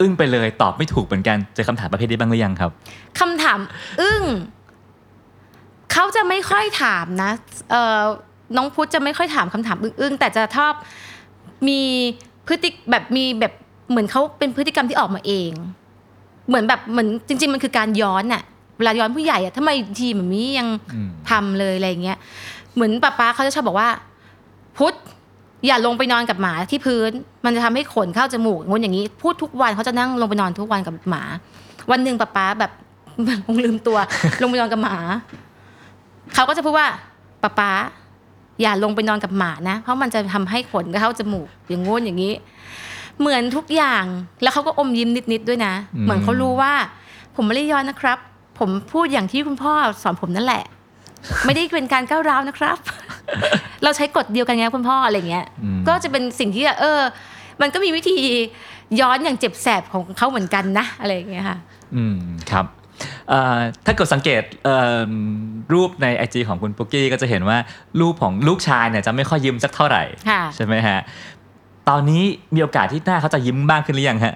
[0.00, 2.70] อึ้งไปเลย ตอบไม่ถูกเหมือนกัน เจอคำถามประเภทนี้บ้างหรือยังครับ
[3.20, 3.58] คำถาม
[4.00, 4.22] อึ้ง
[5.92, 7.30] เขาจะไม่ค่อยถามนะ
[7.70, 8.02] เอ่อ
[8.56, 10.72] น้องพุทธจะไม่ค่อยถามคำถามอึ้งๆแต่จะชอบ
[11.68, 11.80] มี
[12.46, 13.52] พฤติแบบมีแบบ
[13.90, 15.50] เหมือนเขาเป็นพฤติกรรมที่ออกมาเอง
[16.48, 18.42] เหมือนแบบเหมือนจริง ๆ มันคือการย้อนอะ
[18.78, 22.18] เวลาย้อนผู้ใหญ่อะทำไมทีแบบนี้ยังอืมทำเลยอะไรอย่างเงี้ย
[22.74, 23.88] เหมือนป้าป้าเขาจะชอบบอกว่า
[24.76, 24.94] พุทธ
[25.66, 27.10] อย่าลงไปนอนกับหมาที่พื้น
[27.44, 31.22] มันจะทำให้ขนเข้าจมูกงนอย่างนี้ พูดทุกวันเขาจะนั่งลงไปนอนทุกวันกับหมา
[31.90, 32.72] วันหนึ่งป้าป้าแบบ
[33.46, 33.98] คงลืมตัว
[34.42, 34.96] ลงไปนอนกับหมา
[36.34, 36.88] เขาก็จะพูดว่า
[37.42, 37.70] ป้าป้า
[38.62, 42.32] อย่าลงไปนอนกับหมานะ เพราะมันจะทำให้ขนเข้าจมูกอย่างงู้นอย่างนี้
[43.20, 44.04] เหมือนทุกอย่าง
[44.42, 46.72] แล้วเขาก็อมยิ้มนิดๆด้วยนะอืมเหมือนเขารู้ว่า
[47.36, 48.18] ผมไม่ได้ย้อนนะครับ
[48.58, 49.72] ผมพูดอย่างที่คุณพ่อ
[50.02, 50.64] สอนผมนั่นแหละ
[51.46, 52.76] ไม่ได้เป็นการก้าวร้าวนะครับ
[53.82, 57.00] เราใช้กฎเดียวกันไงคุณพ่ออะไรเงี้ยอืมก็จะเป็นสิ่งที่เออ
[57.60, 58.18] มันก็มีวิธี
[59.00, 61.58] ย้อนอย่างเจ็บแสบของเขาเหมือนกันนะอะไรอย่างเงี้ยค่ะ
[61.96, 62.16] อืม
[62.50, 62.77] ครับเอ่อ
[63.86, 65.10] ถ้าเกิดสังเกตเอ่อ
[65.72, 67.58] รูปในไอจของคุณปุ๊กกี้ก็จะเห็นว่า
[68.00, 70.98] รูปของลูกชายเนี่ยจะไม่ค่อยยิ้มสักเท่าไหร่ค่ะใช่ไหมฮะ
[71.88, 72.22] ตอนนี้
[72.54, 74.34] มีโอกาสที่หน้าเขาจะยิ้มบ้างขึ้นหรือยังฮะ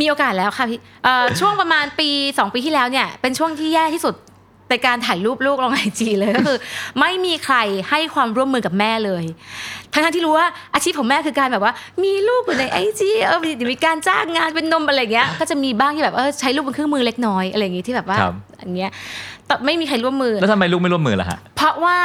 [0.00, 4.14] มีโอกาสแล้วค่ะพี่เอ่อช่วงประมาณปี 2 ปีที่แล้วเนี่ยเป็นช่วงที่แย่ที่สุด
[4.70, 6.58] ในการถ่ายรูปลูกลงไอจีเลยก็คือ
[7.00, 7.56] ไม่มีใคร
[7.90, 9.24] ให้ความร่วมมือกับแม่เลย
[9.92, 11.72] ทั้งๆที่รู้ว่าอาชีพของแม่คือการแบบว่า
[12.04, 18.90] มีลูกอยู่ในไอจีเออเดี๋ยวมีการจ้างงานเป็นนมอะไรอย่างเงี้ย ก็จะมีบ้างที่แบบเออใช้ลูกเป็นเครื่องมือเล็กน้อยอะไรอย่างงี้ที่แบบว่าครับอันเงี้ย
[19.46, 21.98] แต่ไม่มีใครร่วมมือ แล้วทำไมลูกไม่ร่วมมือล่ะฮะเพราะว่า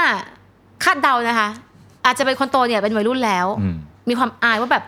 [0.83, 1.49] คาดเดานะคะ
[2.05, 3.75] อาจจะเป็นคนโตเนี่ยเป็นวัยรุ่นแล้วอืม
[4.09, 4.83] มีความอายว่าแบบ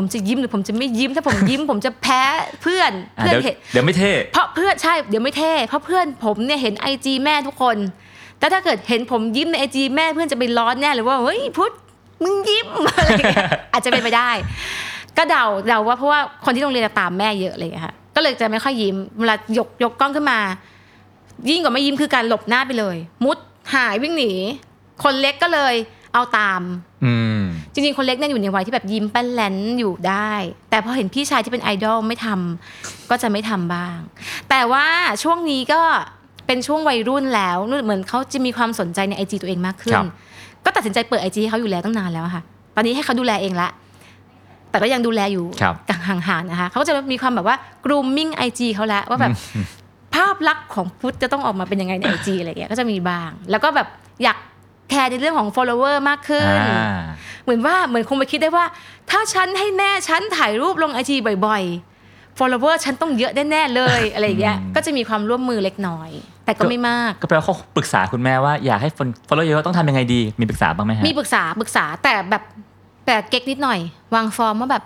[0.00, 2.22] ผมจะยิ้มหรือผมจะไม่ยิ้ม ถ้าผมยิ้ม ผมจะแพ้
[2.62, 7.76] เพื่อนอะเพื่อนเดี๋ยวเห็นเดี๋ยวไม่เท่เพราะเพื่อนใช่เดี๋ยวไม่เท่เพราะเพื่อนผมเนี่ยเห็นไอจีแม่ทุกคน
[8.38, 11.72] แต่ถ้าเกิดเห็นผมยิ้มในไอจีแม่เพื่อนจะไปร้อนแน่เลยว่าเฮ้ยพุทธ
[12.22, 14.30] มึงยิ้มอะไรอย่างเงี้ยอาจจะเป็นไปได้
[15.16, 20.38] ก็เดาเดาว่าเพราะว่าคนที่โรงเรียนจะตามแม่เยอะอะไรอย่างเลยค่ะก็เลยจะไม่ค่อยยิ้มเวลายกยกกล้องขึ้นมา
[21.50, 23.38] ยิ่งกว่าไม่ยิ้มคือการหลบหน้าไปเลย มุด
[23.74, 24.32] หายวิ่งหนี
[25.02, 25.74] คนเล็กก็เลย
[26.14, 26.60] เอาตาม
[27.04, 27.27] อืม
[27.78, 30.32] จริงๆ คนเล็กเนี่ยอยู่ในวัยที่แบบยิ้มแป้นแลนอยู่ได้
[30.70, 33.98] แต่พอเห็นพี่ชายที่เป็นไอดอลไม่ทำก็จะไม่ทำบ้าง
[34.50, 34.86] แต่ว่า
[35.22, 35.80] ช่วงนี้ก็
[36.46, 40.06] เป็นช่วงวัยรุ่นแล้วเหมือนเขาจะมีความสนใจในไอจตัวเองมากขึ้คนรับ
[40.64, 42.42] ก็ตัดสินใจเปิดไอจีให้เขาอยู่แล้วตั้งนานแล้วอะค่ะ
[42.76, 43.68] ตอนนี้ให้เขาดูแลเองละ
[44.70, 45.74] แต่ก็ยังดูแลอยู่ครับ
[46.08, 49.32] ห่างๆนะคะเขาก็จะมีความแบบว่า grooming ไอจีเขาแล้วว่าแบบ
[50.14, 53.88] ภาพลักษณ์ของพุทธจะต้องออกมาเป็นยังไงในไอจีอะไรเงี้ยก็จะมีบ้าง แล้วก็แบบ
[54.22, 54.36] อยาก
[54.90, 56.98] แคร์ในเรื่องของ follower มากขึ้นอ่า
[57.48, 58.64] เหมือนว่าเหมือนคงไปคิดได้ว่า
[59.10, 61.62] ถ้าฉันให้แม่ฉันถ่ายรูปลงไอจีบ่อย
[62.00, 66.10] ๆ follower ฉันต้องเยอะแน่ๆเลยอะไรอย่างเงี้ยอืมก็จะมีความร่วมมือเล็กน้อย
[66.44, 72.42] แต่ก็ไม่มาก ก็แปลว่าเขาปรึกษาคุณแม่ว่าอยากให้คน follow เยอะต้องทำยังไงดีมีปรึกษาบ้างไหมฮะมีปรึกษาปรึกษาแต่แบบ
[73.06, 73.78] แต่เก๊กนิดหน่อย
[74.14, 74.82] วางฟอร์มว่าแบบ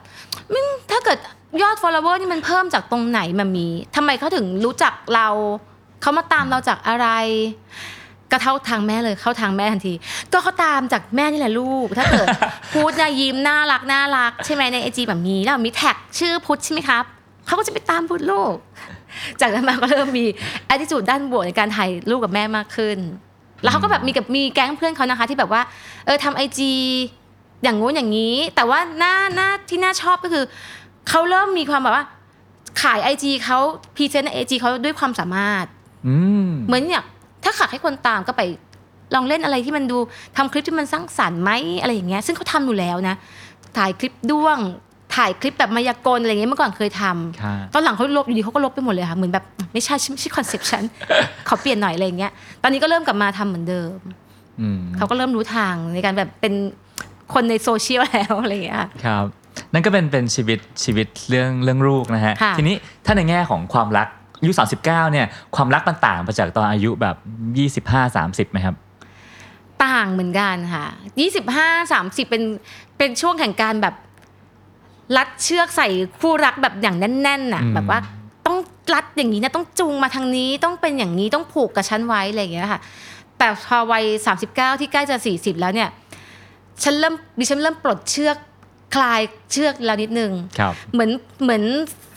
[0.52, 1.18] มึงถ้าเกิด
[1.62, 5.28] ยอด follower นี่มันเพิ่มจากตรงไหนมามีทำไมเขาถึงรู้จักเรา
[6.00, 7.06] เขามาตามเราจากอะไร
[8.32, 9.94] ก็เข้าทางแม่เลยเข้าทางแม่ทันที
[10.32, 12.26] ก็เขาตามจากแม่นี่แหละลูก ถ้าเกิด
[12.74, 17.04] พูดนะยิ้มน่ารักน่ารักใช่ไหมในไอจีแบบนี้แล้วมีแท็กชื่อพุทธใช่ไหมครับ
[17.46, 18.54] เขาก็จะไปตามพุทธลูก
[19.40, 20.26] จากนั้นมาก็เริ่มมี
[20.72, 22.98] attitude ด้านบวกในการถ่ายรูปกับแม่มากขึ้น
[23.62, 25.62] แล้วเขาก็แบบมีกับมีแก๊งเพื่อนเขานะคะ ที่แบบว่า
[26.06, 26.72] เออทำ IG
[27.62, 30.44] อย่างงู้นอย่างนี้ แต่ว่าหน้าหน้าที่น่าชอบก็คือ
[31.08, 32.04] เขาเริ่มมีความแบบว่า
[32.82, 33.58] ขาย IG เขา
[33.96, 35.64] present IG เขาด้วยความสามารถ
[36.06, 36.16] อื
[36.46, 37.02] มเหมือนเนี่ย
[37.44, 38.42] ถ้าจักให้คนตามก็ไป
[39.14, 39.98] ลองเล่นอะไรที่มันดู
[40.36, 41.50] ทำคลิปที่มันสร้างสรรค์ไหม
[41.80, 43.14] อะไรอย่างเงี้ยซึ่งเขาทำอยู่แล้วนะ
[43.78, 44.58] ถ่ายคลิปด้วง
[45.16, 50.84] ถ่ายคลิปแบบมายากลอะไรเงี้ยเมื่อก่อนเคยทำค่ะตอนหลังเขาลบอยู่ดีเขาก็ลบไปหมดเลยค่ะเหมือนแบบไม่ใช่ไม่ใช่ concept ฉัน
[51.48, 53.90] ขอเปลี่ยนหน่อยอะไรอย่างเงี้ยตอนนี้ก็เริ่มกลับมาทำเหมือนเดิม
[54.60, 56.54] อืมเขาก็เริ่มรู้ทางในการแบบเป็น
[57.34, 59.24] คนในโซเชียลแล้วอะไรอย่างเงี้ยค่ะครับ
[59.72, 62.76] นั่นก็เป็นเป็นชีวิตชีวิตเรื่องเรื่องลูกนะฮะค่ะทีนี้
[63.06, 64.08] ถ้าในแง่ของความรัก
[64.42, 64.52] อายุ
[64.82, 65.26] 39เนี่ย
[65.56, 67.16] ความรักมันต่างไปจากตอนอายุแบบ
[68.06, 68.76] 25 30ไหมครับ
[69.84, 70.84] ต่างเหมือนกันค่ะ
[71.20, 72.42] ยี่สิบห้าสามสิบเป็น
[72.98, 73.94] เป็นช่วงแห่งการแบบ
[75.16, 77.98] รัดเชือกใส่คู่รักแบบอย่างแน่นๆน่ะอืมแบบว่า
[78.46, 78.58] ต้อง
[78.94, 82.80] รัดอย่างนี้นะต้องจูงมาทางนี้ต้องเป็นอย่างนี้ต้องผูกกับฉันไว้อะไรอย่างเงี้ยค่ะ
[83.38, 85.88] แต่พอวัยสามสิบเก้าที่ใกล้จะสี่สิบแล้วเนี่ย
[86.82, 88.36] ฉันเริ่มดิฉันเริ่มปลดเชือก
[88.94, 89.20] คลาย
[89.52, 91.10] เชือกแล้วนิดนึงครับเหมือน
[91.42, 91.62] เหมือน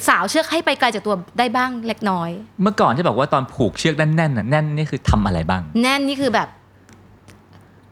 [0.07, 2.29] สาวเชือกให้ไปไกลจากตัวได้บ้างเล็กน้อย
[2.61, 6.49] เมื่อก่อนที่บอกว่าตอนผูกเชือกแน่นๆน่ะแน่นนี่คือทำอะไรบ้าง แน่นนี่คือแบบ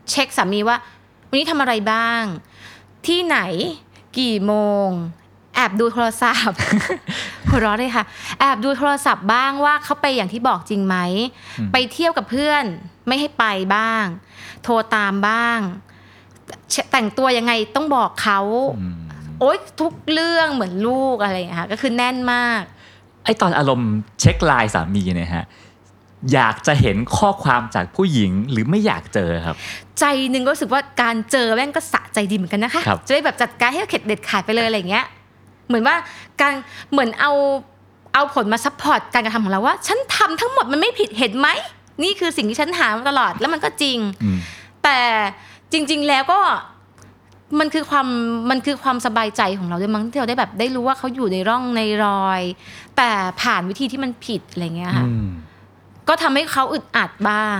[0.09, 0.77] เช็คสามีว่า
[1.29, 2.21] วันนี้ทำอะไรบ้าง
[3.07, 3.39] ที่ไหน
[4.19, 4.53] กี่โม
[4.85, 4.87] ง
[5.55, 6.57] แอบดูโทรศัพท์
[7.49, 8.05] หัวเราะเลยค่ะ
[8.39, 10.95] แอบดูโทรศัพท์บ้างว่าเขาไปอย่างที่บอกจริงไหม
[11.59, 12.63] อืมไปเที่ยวกับเพื่อน
[13.07, 14.05] ไม่ให้ไปบ้าง
[14.63, 15.59] โทรตามบ้าง
[15.91, 15.92] เช
[16.91, 18.39] แต่งตัวยังไงต้องบอกเขา
[18.77, 18.95] อืม
[19.39, 22.61] โอ๊ยทุกเรื่องเหมือนลูกอะไรอย่างเงี้ยค่ะก็คือแน่นมาก
[23.25, 25.45] ไอตอนอารมณ์เช็คไลน์สามีเนี่ยฮะ
[26.33, 29.55] อยากจะเห็นข้อความจากผู้หญิงหรือไม่อยากเจอครับ
[29.99, 35.05] ใจหนึ่งก็รู้สึกว่าการเจอแม่งก็สะใจดีเหมือนกันนะคะครับจะได้แบบจัดการให้เข็ดเด็ดขาดไปเลยอะไรอย่างเงี้ย
[35.67, 35.95] เหมือนว่า
[36.41, 36.53] การ
[36.91, 37.31] เหมือนเอา
[38.13, 41.47] เอาผลมา support การกระทำของเราว่าฉันทำทั้งหมดมันไม่ผิดเห็นไหม
[42.03, 44.37] นี่คือสิ่งที่ฉันหามาตลอดแล้วมันก็จริงอืม
[44.83, 44.99] แต่
[45.73, 46.39] จริง ๆ แล้วก็
[47.59, 48.07] มันคือความ
[48.49, 52.41] มันคือความสบายใจของเราด้วยมั้งที่เราได้แบบได้รู้ว่าเขาอยู่ในร่องในรอย
[52.97, 53.09] แต่
[53.41, 55.27] ผ่านวิธีที่มันผิดอะไรเงี้ยค่ะอืม
[56.07, 57.59] ก็ทำให้เขาอึดอัดบ้าง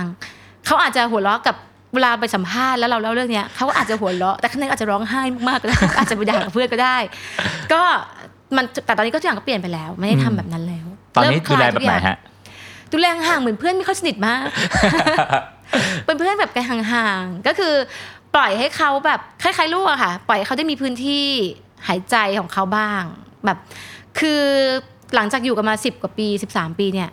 [0.66, 1.56] เขาอาจจะหัวเราะกับ
[1.94, 6.96] เวลาไปสัมภาษณ์แล้วเราเล่าเรื่องเนี้ยเขาก็อาจจะหัวเราะแต่ข้างในอาจจะร้องไห้มากๆก็ได้อาจจะไปด่ากับเพื่อนก็ได้
[7.72, 7.82] ก็
[8.56, 12.18] มันแต่ตอนนี้ก็ทุกอย่างก็เปลี่ยนไปแล้ว ไม่ได้ทำแบบนั้นแล้ว ตอนนี้เริ่มคดูลายแลแบบไหนทุกอย่างฮะ
[12.92, 14.44] ดูแลห่างๆเหมือนเพื่อนไม่ค่อยสนิทมาก
[16.04, 17.74] เป็นเพื่อนแบบกันห่างๆก็คือ
[18.34, 21.26] ปล่อยให้เขาแบบคล้ายๆลูกอะค่ะ ปล่อยให้เขาได้มีพื้นที่
[21.88, 23.02] หายใจของเขาบ้าง
[23.44, 23.58] แบบ
[24.18, 24.42] คือ
[25.14, 27.10] หลังจากอยู่กันมาสิบกว่าปีสิบสามปีเนี่ย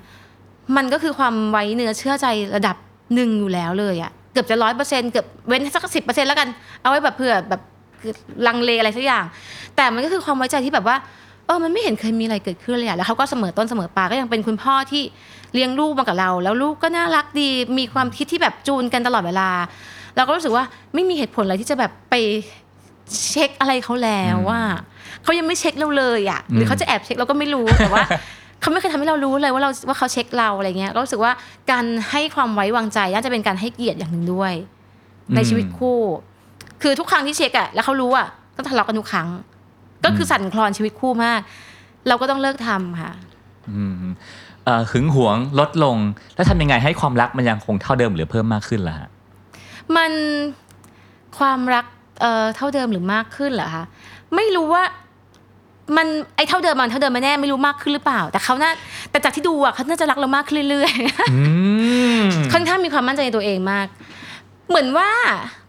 [0.76, 2.76] มันก็คือความไว้เนื้อเชื่อใจระดับ
[3.16, 6.48] หนึ่งอยู่แล้วเลยอะเกือบจะร้อยเปอร์เซ็นต์เกือบเว้นสักสิบเปอร์เซ็นต์แล้วกัน
[6.82, 7.62] เอาไว้แบบเผื่อแบบ
[8.48, 9.24] ลังเลอะไรสักอย่าง
[9.76, 10.96] แต่มันก็คือความไว้ใจที่แบบว่า
[11.46, 15.04] เออมันไม่เห็นเคยมีอะไรเกิดขึ้นเลยอะแล้วเขาก็เสมอต้นเสมอปลายก็ยังเป็นคุณพ่อที่
[15.54, 19.50] เลี้ยงลูกมากับเรา แล้วลูกก็น่ารักดี มีความคิดที่แบบจูนกันตลอดเวลา
[20.16, 22.16] เราก็รู้สึกว่าไม่มีเหตุผลอะไรที่จะแบบไป
[23.30, 24.62] เช็คอะไรเขาแล้วว่า
[25.24, 28.06] เขายังไม่เช็คเราเลยอะหรือเขาจะแอบเช็คเราก็ไม่รู้แต่ว่า
[28.62, 31.32] เขาไม่เคยทำให้เรารู้เลยว่าเราว่าเขาเช็คเราอะไรเงี้ยก็รู้สึกว่า
[31.72, 34.54] การให้ความไว้วางใจน่าจะเป็นการให้เกียรติอย่างหนึ่งด้วย
[35.36, 36.00] ในชีวิตคู่
[36.82, 39.28] คือทุกครั้งที่เช็คอะแล้วเขารู้อะก็ทะเลาะกันทุกครั้ง
[40.06, 41.40] ก็คือสั่นคลอนชีวิตคู่มาก
[42.08, 43.12] เราก็ต้องเลิกทำค่ะ
[43.72, 44.12] อืมเอ่อ
[44.92, 45.98] หึงหวงลดลง
[46.36, 49.10] แล้วทำยังไงให้ความรักมันยังคงเท่าเดิมหรือเพิ่มมากขึ้นล่ะฮะ
[49.96, 50.12] มัน
[51.38, 51.86] ความรัก
[52.22, 53.84] เอ่อเท่าเดิมหรือมากขึ้นเหรอคะ
[54.36, 54.84] ไม่รู้ว่า
[55.98, 58.72] มันไอเท่าเดิมมันเท่าเดิมไม่แน่ไม่รู้มากขึ้นหรือเปล่า แต่เขาน่า
[59.12, 61.42] แต่จากที่ดูอะเขาน่าจะรักเรามากขึ้นเรื่อยๆอื
[62.22, 63.88] มค่อนข้างมีความมั่นใจในตัวเองมาก
[64.70, 65.10] เหมือนว่า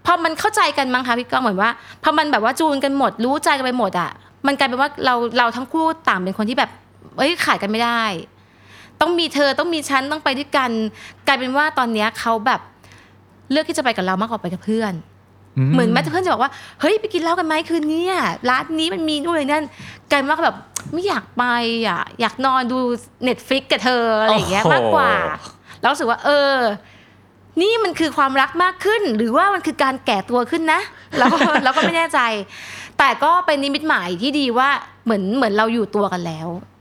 [0.06, 1.70] พอมันเข้าใจกันมั้งคะพี่ก้องเหมือนว่า
[2.02, 4.10] พอมันแบบว่าจูนกันหมดรู้ใจกันไปหมดอะ
[4.46, 6.70] มันกลายเป็นว่าเราเราทั้งคู่ต่างเป็นคนที่แบบ
[7.18, 8.02] เอ้ยขาดกันไม่ได้
[9.02, 10.70] ต้องมีเธอต้องมีฉันต้องไปด้วยกัน
[11.26, 12.60] กลายเป็นว่าตอนเนี้ยเขาแบบ
[13.50, 14.92] เลือกที่จะไปกับเรามากกว่าไปกับเพื่อน
[15.72, 19.64] เหมือนแม้แต่เพื่อนจะบอกว่าเฮ้ยไปกินเหล้ากันไหมคืนนี้อะร้านนี้มันมีนู่นเลยนั่น
[20.10, 20.56] กลายเป็นว่าแบบ
[20.92, 21.44] ไม่อยากไป
[21.88, 22.78] อะอยากนอนดู
[23.24, 25.10] Netflix กับเธออะไรอย่างเงี้ยมากกว่า
[25.80, 26.54] แล้วรู้สึกว่า เออ
[27.60, 30.80] นี่มันคือความรักมากขึ้น หรือว่ามันคือการแก่ตัวขึ้นนะ
[31.18, 32.20] เราก็เราก็ไม่แน่ใจ
[32.98, 34.68] แต่ก็เป็นนิมิตหมายที่ดีว่า
[35.04, 36.71] เหมือนเหมือนเราอยู่ตัวกันแล้วอืม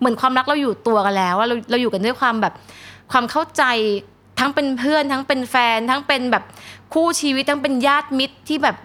[0.00, 2.54] เหมือนความรักเราอยู่ตัวกันแล้วว่าเราเราอยู่กันด้วยความแบบ
[3.12, 3.64] ความเข้าใจ
[4.38, 6.44] ทั้งเป็นเพื่อน ทั้งเป็นแฟน ทั้งเป็นแบบ
[6.94, 8.76] คู่ชีวิตทั้งเป็นญาติมิตรที่แบบ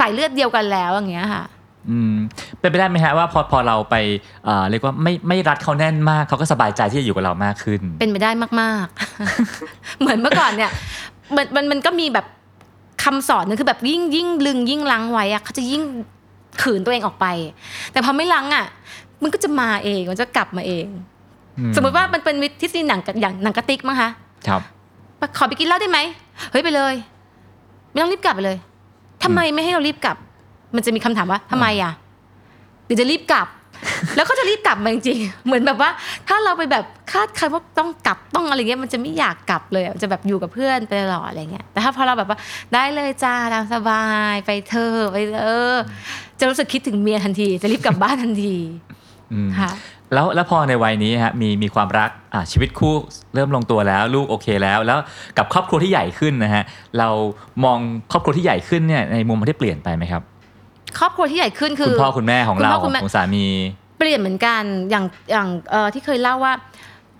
[0.00, 1.44] สายเลือดเดียวกันแล้วอย่างเงี้ยค่ะ
[1.90, 2.14] อืม
[2.60, 3.94] เป็นไปได้ไหมฮะว่าพอพอเราไป
[4.44, 10.70] เอ่อเรียกว่าไม่ไม่รัดเขาแน่นมากเขาก็สบายใจที่จะอยู่กับเรามากขึ้น เป็นไปได้มากๆ เหมือนเมื่อก่อนเนี่ย
[11.36, 12.26] มันมันมันก็มีแบบ
[13.04, 15.82] คำสอนนึงคือแบบยิ่งยิ่งลึงยิ่งลังไว้อะเขาจะยิ่ง
[16.62, 17.26] ขืนตัวเองออกไป
[17.92, 18.66] แต่พอไม่ลังอะ
[19.24, 20.86] มันก็จะมาเองมันจะกลับมาเอง
[21.76, 24.10] สมมติว่ามันเป็นวิธีหนังกับอย่างหนังกระติกมั้งคะ
[24.48, 24.60] ครับ
[25.36, 25.98] ขอไปกินเหล้าได้ไหม
[26.50, 26.94] เฮ้ยไปเลย
[27.90, 28.56] ไม่ต้องรีบกลับไปเลย
[29.24, 30.16] ทำไมไม่ให้เรารีบกลับ
[30.74, 31.92] มันจะมีคำถามว่าทำไมอะ
[32.84, 33.48] หรือจะรีบกลับ
[34.16, 35.90] แล้วก็จะรีบกลับมาจริงๆเหมือนแบบว่า
[36.28, 42.38] ถ้าเราไปแบบคาดคันว่าต้องกลับต้องอะไรเงี้ยมันจะไม่อยากกลับเลยอะจะแบบอยู่กับเพื่อนไปตลอดอะไรเงี้ยแต่ถ้าพอเราแบบว่า
[42.74, 45.76] ได้เลยจ้าตามสบายไปเธอะไปเออ
[46.38, 49.03] จะรู้สึกคิดถึงเมียทันที จะรีบกลับบ้านทันทีอืม
[49.60, 49.70] ค่ะ
[50.14, 52.94] แล้วแล้วพอในวัยนี้ฮะมีมีความรักอะชีวิตคู่
[53.34, 54.98] เริ่มลงตัวแล้ว ลูกโอเคแล้ว แล้ว
[55.38, 56.64] กับครอบครัวที่ใหญ่ขึ้นนะฮะ
[56.98, 57.08] เรา
[57.64, 57.78] มอง
[58.10, 60.22] ครอบครัวที่ใหญ่ขึ้นเนี่ยในมุมมันได้เปลี่ยนไปไหมครับ
[60.98, 63.46] ครอบครัวที่ใหญ่ขึ้นคือคุณพ่อคุณแม่ของคุณเราพ่อคุณแม่ของสามี
[63.98, 66.52] เปลี่ยนเหมือนกันอย่างอย่างเอ่อที่เคยเล่าว่า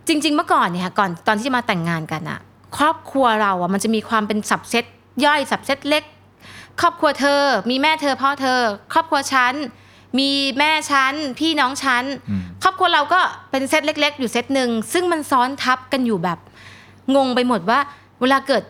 [0.08, 2.40] จริง ๆ เมื่อก่อนเนี่ยค่ะก่อนตอนที่จะมาแต่งงานกันอะ
[2.78, 4.84] ครอบครัวเราอะมันจะมีความเป็นสับเซต
[5.24, 6.04] ย่อยสับเซตเล็ก
[6.80, 8.60] ครอบครัวเธอ มีแม่เธอพ่อเธอ
[8.92, 9.54] ครอบครัวฉัน
[10.18, 16.38] มีแม่ฉันพี่น้องฉันอืมครอบครัวเราก็เป็นเซตเล็ก ๆ อยู่เซตหนึ่งซึ่งมันซ้อนทับกันอยู่แบบ
[17.16, 17.78] งงไปหมดว่า
[18.20, 18.62] เวลาเกิด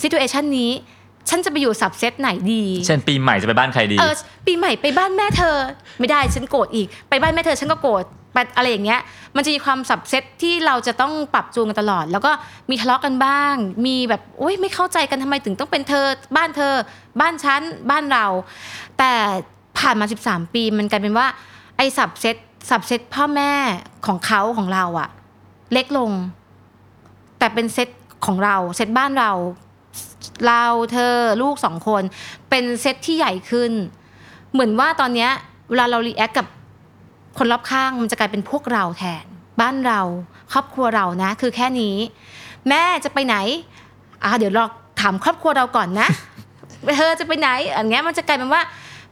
[0.00, 0.70] ซิทูเอชันนี้
[1.28, 4.14] ฉันจะไปอยู่สับเซตไหนดี เช่นปีใหม่จะไปบ้านใครดี เออ
[4.46, 5.56] ปีใหม่ไปบ้านแม่เธอ
[5.98, 9.00] ไม่ได้ฉันโกรธอีก ไปบ้านแม่เธอฉันก็โกรธไปอะไรอย่างเงี้ย
[9.36, 12.32] มันจะมีความสับเซตที่เราจะต้องปรับจูนกันตลอด แล้วก็
[12.70, 13.54] มีทะเลาะกันบ้าง
[13.86, 16.74] มีแบบโอ๊ยไม่เข้าใจกันทำไมถึงต้องเป็นเธอ บ้านเธอ
[17.20, 18.26] บ้านฉัน บ้านเรา
[18.98, 19.12] แต่
[19.78, 21.26] ผ่านมา 13 ปีมันกลายเป็นว่า
[21.76, 22.36] ไอ้สับเซต
[22.70, 23.52] สับเซตพ่อแม่
[24.06, 25.08] ของเขาของเราอะ
[25.72, 26.10] เล็กลง
[27.38, 27.88] แต่เป็นเซต
[28.26, 29.32] ของเราเซตบ้านเรา
[30.46, 32.02] เราเธอลูกสองคน
[32.50, 33.72] เป็นเซตที่ใหญ่ขึ้น
[34.52, 35.30] เหมือนว่าตอนเนี้ย
[35.70, 36.46] เวลาเรา react กับ
[37.38, 39.24] คนรอบข้างมันจะกลายเป็นพวกเราแทน
[39.60, 40.00] บ้านเรา
[40.52, 41.96] ครอบครัวเรานะ คือแค่นี้
[42.68, 43.36] แม่จะไปไหน
[44.24, 44.64] อ่าเดี๋ยวรอ
[45.00, 46.08] ถามครอบครัวเราก่อนนะ
[46.96, 48.62] เธอจะไปไหนอันเงี้ยมันจะกลายเป็นว่า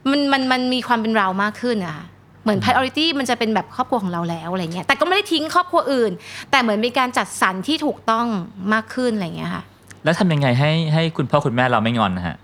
[0.09, 2.05] มันมันมันมีความเป็นเรามากขึ้นอะค่ะ
[2.43, 6.11] เหมือน priority มันจะเป็นแบบครอบครัวของเราแล้วอะไรเงี้ยแต่ก็ไม่ได้ทิ้งครอบครัวอื่น
[6.51, 8.25] แต่เหมือนมีการจัดสรรที่ถูกต้อง
[8.73, 9.63] มากขึ้นอะไรเงี้ยค่ะ
[10.03, 12.35] แล้วทำยังไงให้ให้คุณพ่อคุณแม่เราไม่งอนนะฮะ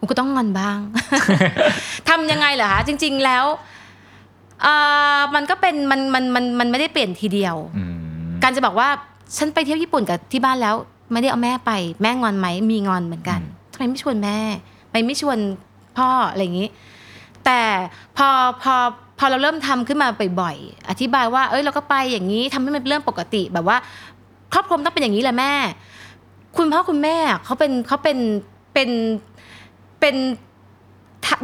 [0.00, 0.78] มันก็ต้องงอนบ้าง
[2.08, 3.44] ทำยังไงเหรอคะจริง ๆแล้ว
[4.62, 4.74] เอ่
[5.16, 7.94] อมันก็เป็นมันมันมันมันไม่ได้เปลี่ยนทีเดียวอืม
[8.42, 8.88] การจะบอกว่า
[9.36, 10.74] ฉันไปเที่ยวญี่ปุ่นกับที่บ้านแล้ว
[11.12, 13.40] ไม่ได้เอาแม่ไป แม่งอนไหมมีงอนเหมือนกัน
[13.72, 14.38] ทำไมไม่ชวนแม่
[14.90, 15.38] ไปไม่ชวน
[15.98, 16.68] พ่ออะไรอย่างนี้
[17.48, 17.64] แต่
[18.16, 18.28] พอ
[18.62, 18.74] พอ
[19.18, 20.08] พอเราเริ่มทำขึ้นมา
[20.40, 23.76] บ่อยๆอธิบายว่าเอ้ยเราก็ไปอย่างนี้ทำให้มันเป็นเรื่องปกติแบบว่า
[24.52, 25.52] ครอบครัวมันต้องเป็นอย่างนี้แหละแม่
[26.56, 28.18] คุณพ่อคุณแม่เขาเป็นเขาเป็น
[28.74, 28.90] เป็น
[30.00, 30.16] เป็น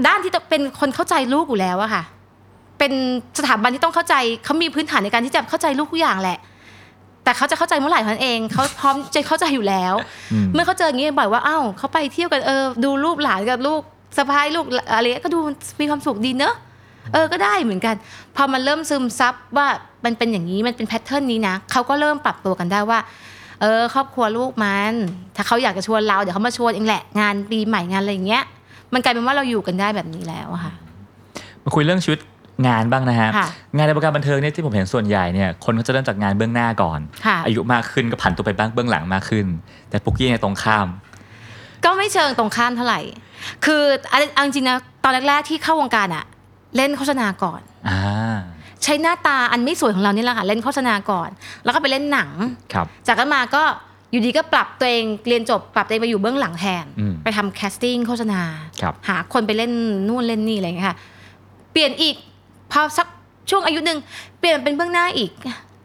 [0.07, 2.03] ด้านที่ต้องเป็นคนเข้าใจลูกอยู่แล้วอะค่ะ
[2.79, 2.93] เป็น
[3.38, 4.14] สถาบันที่ต้องเข้าใจ
[4.45, 6.38] เขามีพื้นฐานในการที่จะเข้าใจลูกทุกอย่างแหละ
[7.25, 9.95] แต่เขาจะเข้าใจเมื่อไหร่เท่านั้นเองเขาพร้อมจะเข้าใจอยู่แล้ว
[10.33, 13.83] อืมเมื่อเขาเจออย่างนี้บ่อยว่าเอ้าเขาไปเที่ยวกันเออดูรูปหลานกับลูก
[14.16, 15.38] สะพ้ายลูกอะไรก็ดู
[15.81, 16.55] มีความสุขดีเนอะ
[17.12, 17.94] เออก็ได้เหมือนกัน
[18.37, 19.66] พอมันเริ่มซึมซับว่า
[20.05, 22.98] มันเป็นอย่างนี้มันเป็นแพทเทิร์นนี้นะเขาก็เริ่มปรับตัวกันได้ว่า
[23.61, 24.94] เออ ครอบครัวลูกมัน
[25.37, 28.44] ถ้าเขาอยากจะชวนเราเดี๋ยวเขามาชวนเองแหละงานปีใหม่งานอะไรอย่างเงี้ย
[28.92, 30.72] มันกลายเป็นว่าเราอยู่กันได้แบบนี้แล้วอะค่ะ
[31.64, 32.20] มาคุยเรื่องชีวิต
[32.68, 39.46] งานบ้างนะฮะค่ะงานในวงการบันเทิงเนี่ยที่ผมเห็นส่วนใหญ่เนี่ยคนเขาจะเริ่มจากงานเบื้องหน้าก่อนค่ะอายุมากขึ้นก็ผันตัวไปบ้างเบื้องหลังมากขึ้น
[39.90, 40.87] แต่ปุกกี้เนี่ยตรงข้าม
[41.85, 43.01] ก็ไม่เชิงตรงข้ามเท่าไหร่
[43.64, 46.25] คือเอาเอาจริงๆนะตอนแรกๆที่เข้าวงการอะ
[46.77, 48.37] เล่นโฆษณาก่อนอ่า
[48.83, 51.31] ใช้หน้าตาอันไม่สวยของเรานี่แหละค่ะเล่นโฆษณาก่อน
[51.64, 52.31] แล้วก็ไปเล่นหนัง
[52.73, 53.62] ครับจากนั้นมาก็
[54.11, 58.40] อยู่ดีก็ปรับตัวเองเรียนจบปรับตัวเองไปอยู่เบื้องหลังแทนอืมไปทำแคสติ้งโฆษณา
[58.83, 59.73] ครับหาคนไปเล่น
[60.09, 60.97] นู่นเล่นนี่อะไรอย่างเงี้ยค่ะ
[61.73, 62.14] เปลี่ยนอีก
[62.73, 63.07] พอสัก
[63.51, 63.99] ช่วงอายุหนึ่ง
[64.40, 65.31] เปลี่ยนเป็นเบื้องหน้าอีก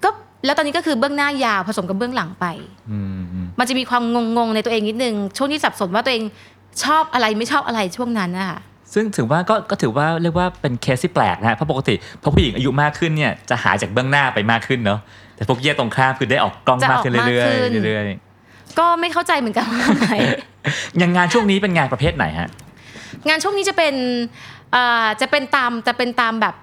[0.04, 0.10] ก็
[0.46, 2.46] แล้วตอนนี้ก็คือเบื้องหน้ายาวผสมกับเบื้องหลังไป
[2.92, 3.19] อืมอื
[3.60, 4.04] มันจะมีความ
[4.38, 6.24] งงๆในตัวเองนิดนึง ช่วงที่สับสนว่าตัวเอง
[6.84, 8.60] ชอบอะไรไม่ชอบอะไรช่วงนั้นนะคะ
[8.94, 15.00] ซึ่งถือว่าก็ก็ถือว่าเรียกว่าเป็นเคสที่แปลกนะเพราะปกติพอผู้หญิงอายุมากขึ้นเนี่ยจะหายจากเบื้องหน้าไปมากขึ้นเนาะ
[15.36, 18.04] แต่พวกเย่ตรงข้ามคือได้ออกกล้องมากขึ้นเรื่อยๆเรื่อย
[18.80, 20.08] ก็ไม่เข้าใจเหมือนกันว่าทำไม
[20.98, 22.50] อย่างงานช่วงนี้เป็นงานประเภทไหนฮะ
[23.28, 23.94] งานช่วงนี้จะเป็น
[24.76, 26.56] อ่อจะเป็นตามจะเป็นตามแบบ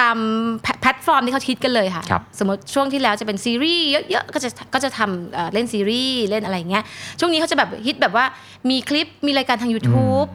[0.00, 0.18] ตาม
[0.62, 6.84] แพแพลตฟอร์มที่เขาคิดกันเลยค่ะครับสมมติช่วงที่แล้วจะเป็นซีรีส์เยอะๆ ก็จะก็จะทำเอ่อเล่นซีรีส์เล่นอะไรอย่างเงี้ย
[7.20, 8.24] ช่วงนี้เขาจะแบบฮิตแบบว่า
[8.70, 10.28] มีคลิปมีรายการทาง YouTube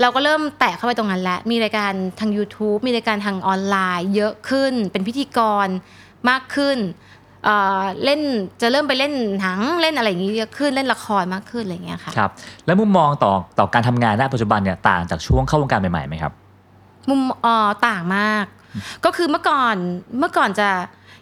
[0.00, 5.68] เราก็เริ่มแตะเข้าไปตรงนั้นแล้ว มีรายการทาง YouTube มีรายการทางออนไลน์ เยอะขึ้น เป็นพิธีกร
[6.28, 6.78] มากขึ้น
[7.44, 8.20] เอ่อเล่น
[8.62, 12.30] จะเริ่มไปเล่นหนังเล่นอะไรอย่างงี้เยอะขึ้นเล่นละครมากขึ้นอะไรอย่างเงี้ยค่ะครับ
[12.66, 16.32] แล้วมุมมองต่อต่อการทำงานณปัจจุบันเนี่ยต่างจากช่วงเข้าวงการใหม่ๆไหมครับ
[17.08, 18.46] มุมเอ่อต่างมาก
[19.04, 19.76] ก็คือเมื่อก่อน
[20.18, 20.68] เมื่อก่อนจะ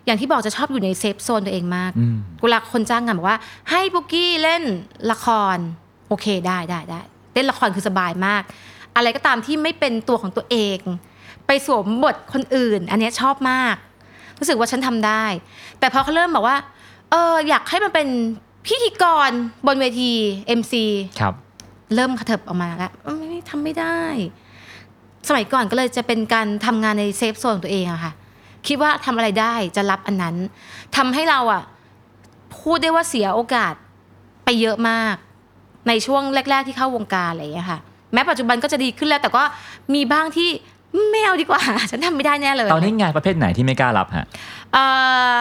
[0.07, 3.39] อย่างที่บอกจะชอบอยู่ใน safe zone ตัวเองมากอืมเวลาคนจ้างงานบอกว่า
[3.71, 4.63] ให้ปุกกี้เล่น
[5.11, 5.57] ละคร
[6.09, 7.01] โอเคได้ได้ได้
[7.35, 8.43] เล่นละครคือสบายมาก
[8.97, 10.79] อะไรก็ตามที่ไม่เป็นตัวของตัวเอง
[11.47, 13.77] ไปสวมบทคนอื่น อันเนี้ยชอบมาก
[14.39, 15.25] รู้สึกว่าฉันทำได้
[15.79, 16.57] แต่พอเขาเริ่มบอกว่า
[17.11, 18.09] เอออยากให้มันเป็น
[18.67, 19.31] พิธีกร
[19.67, 20.13] บนเวที
[20.59, 20.75] MC
[21.21, 21.35] ครับ
[21.95, 24.01] เริ่มกระเถิบออกมาแล้วเอ้ยไม่ทำไม่ได้
[25.28, 28.12] สมัยก่อนก็เลยจะเป็นการทำงานในเซฟโซนของตัวเองอะค่ะ
[28.66, 30.37] คิดว่าทำอะไรได้จะรับอันนั้น
[30.96, 31.62] ทำให้เราอะ
[32.61, 33.74] พูดได้ว่าเสียโอกาส
[34.44, 35.14] ไปเยอะมาก
[35.88, 37.78] ในช่วงแรก ๆ ที่เข้าวงการอะไรอย่างเงี้ยค่ะ
[38.12, 39.42] แม้ปัจจุบันก็จะดีขึ้นแล้ว แต่ก็
[39.94, 40.50] มีบ้างที่
[41.11, 44.26] ไม่เอาดีกว่า ฉันทำไม่ได้แน่เลย ตอนนี้งานประเภทไหนที่ไม่กล้ารับฮะ
[44.72, 44.85] เอ่
[45.35, 45.37] อ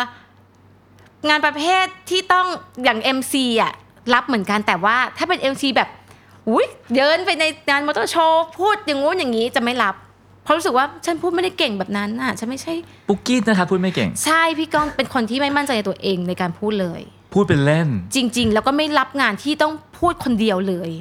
[1.30, 2.48] งานประเภทที่ต้อง
[2.84, 3.74] อย่าง MC อะ
[4.14, 5.90] รับเหมือนกันแต่ว่าถ้าเป็น MC แบบ
[6.50, 9.96] อุ้ยเดินไปในงานมอเตอร์โชว์พูดอย่างงู้นอย่างนี้จะไม่รับ
[10.44, 12.74] เพราะรู้สึกว่าฉันพูดไม่ได้เก่งแบบนั้นอะฉันไม่ใช่
[13.10, 17.02] ปุกกี้นะครับพูดไม่เก่ง ใช่พี่ก้องเป็นคนที่ไม่มั่นใจในตัวเองในการพูดเลย
[17.34, 20.92] พูดเป็นเล่น จริง ๆ แล้วก็ไม่รับงานที่ต้องพูดคนเดียวเลย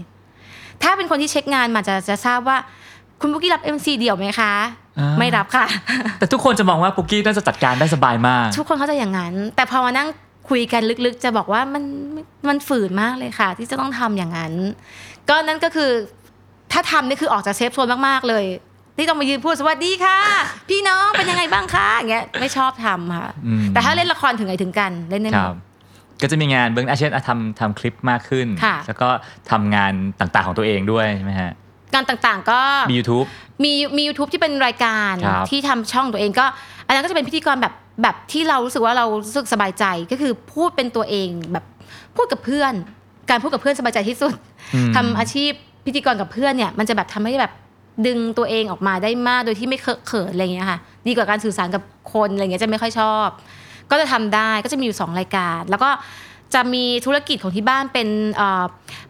[0.83, 2.57] ถ้าเป็นคนที่เช็คงานมาจะจะทราบว่า
[3.21, 4.53] คุณพุกกี้รับ MC เดี่ยวไหมคะ
[4.99, 5.67] อ่า ไม่รับค่ะ
[6.19, 10.09] แต่ทุกคนจะมองว่าปุกกี้น่าจะจัดการได้สบายมาก ทุกคนเข้าใจอย่างนั้น แต่พอมานั่ง
[10.51, 11.83] คุยกันลึกๆ จะบอกว่ามัน
[12.49, 14.55] มันฝืนมากเลยค่ะ ที่จะต้องทำอย่างนั้น
[15.31, 15.91] ก็นั่นก็คือ
[16.73, 18.45] ถ้าทำนี่คือออกจากเซฟโซนมากๆเลย
[18.97, 20.19] ที่ต้องมายืนพูดสวัสดีค่ะ
[20.71, 25.59] พี่น้องเป็นยังไงบ้างคะอย่างเงี้ยไม่ชอบทำค่ะอืมแต่ถ้าเล่นละครถึงไหนถึงกันเล่นได้หคมรับด
[26.23, 29.09] ก็จะมีงานเบื้องหน้าเช่นอะทำทำคลิปมากขึ้นค่ะแล้วก็
[29.51, 31.51] ทำงานต่างๆของตัวเองด้วยใช่ไหมฮะ
[31.95, 32.61] งานต่างๆก็
[32.91, 33.27] มี YouTube
[33.65, 36.47] มีมี YouTube ที่เป็นรายการครับที่ทำช่องตัวเองก็
[36.87, 41.65] อันนั้นก็จะเป็นพิธีกรแบบแบบที่เรารู้สึกว่าเรารู้สึกสบายใจก็คือพูดเป็นตัวเองแบบ
[42.17, 42.73] พูดกับเพื่อน
[43.31, 44.48] การพูดกับเพื่อนสบายใจที่สุดอืม
[44.97, 45.53] ทำอาชีพ
[45.87, 47.53] พิธีกรกับเพื่อนเนี่ยมันจะแบบทำให้แบบ
[48.07, 53.29] ดึงตัวเองออกมาได้มากโดยที่ไม่เคอะเขินอะไรอย่างเงี้ยค่ะดีกว่าการสื่อสารกับคนอะไรเงี้ยจะไม่ค่อยชอบ
[53.91, 55.91] ก็จะทำได้ก็จะมีอยู่สองรายการ แล้วก็
[56.55, 58.65] จะมีธุรกิจของที่บ้านเป็นเอ่อ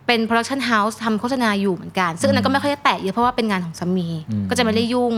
[0.07, 5.15] เป็น production house ทำโฆษณาอยู่เหมือนกัน ซึ่งอันนั้นก็ไม่ค่อยได้แตะเยอะเพราะว่าเป็นงานของสามีอืมก็จะไม่ได้ยุ่ง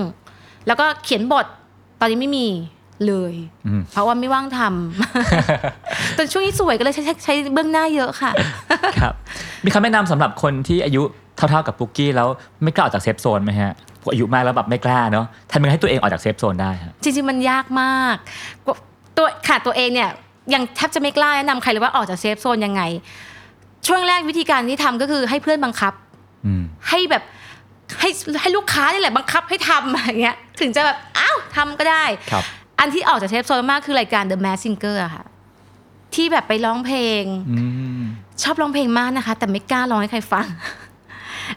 [0.66, 1.46] แล้วก็เขียนบท
[2.00, 2.46] ตอนนี้ไม่มี
[3.06, 3.34] เลย
[3.66, 8.30] อืมเพราะว่าไม่ว่างทำแต่ช่วงนี้สวยก็เลยใช้ใช้ใช้เบื้องหน้าเยอะค่ะ
[9.00, 9.14] ครับ
[9.64, 11.02] มีคำแนะนำสำหรับคนที่อายุ
[11.36, 12.28] เท่าๆกับปุ๊กกี้แล้ว
[12.62, 18.16] ไม่กล้าออกจากเซฟโซนไหมฮะพวกอายุมากแล้วแบบไม่กล้าเนาะทำยังไงให้ตัวเองออกจากเซฟโซนได้ฮะจริงๆมันยากมาก
[18.66, 18.76] กว่า
[19.16, 20.10] ตัวขาดตัวเองเนี่ย
[20.54, 22.82] ยังแทบจะไม่กล้าแนะนำใครเลยว่าออกจาก safe zone ยังไง
[23.86, 25.92] ช่วงแรกวิธีการที่ทำก็คือให้เพื่อนบังคับ
[26.46, 27.22] อืมให้แบบ
[28.00, 28.10] ให้
[28.40, 32.44] ให้ลูกค้านี่แหละบังคับให้ทำอะไรเงี้ย ถึงจะแบบอ้าวทำก็ได้ครับ
[32.80, 35.24] อันที่ออกจาก safe zone มากคือรายการ The Mask Singer อะค่ะ
[36.14, 37.64] ที่แบบไปร้องเพลงอื
[38.00, 38.02] ม
[38.42, 40.46] ชอบร้องเพลงมากนะคะ แต่ไม่กล้าร้องให้ใครฟัง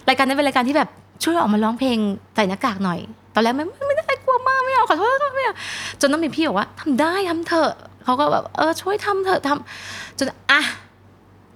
[0.08, 0.90] รายการนั้นเป็นรายการที่แบบ
[1.24, 1.98] ช่วยออกมาร้องเพลง
[2.36, 3.00] ใส่หน้ากากหน่อย
[3.34, 5.56] ตอนแรกไม่ไม่ได้กลัวมากไม่เอาขอโทษไม่เอา
[6.02, 7.72] จนต้องมีพี่บอกว่าทำได้ทำเถอะ
[8.04, 10.62] เขาก็แบบเออช่วยทำเถอะทำจนอะ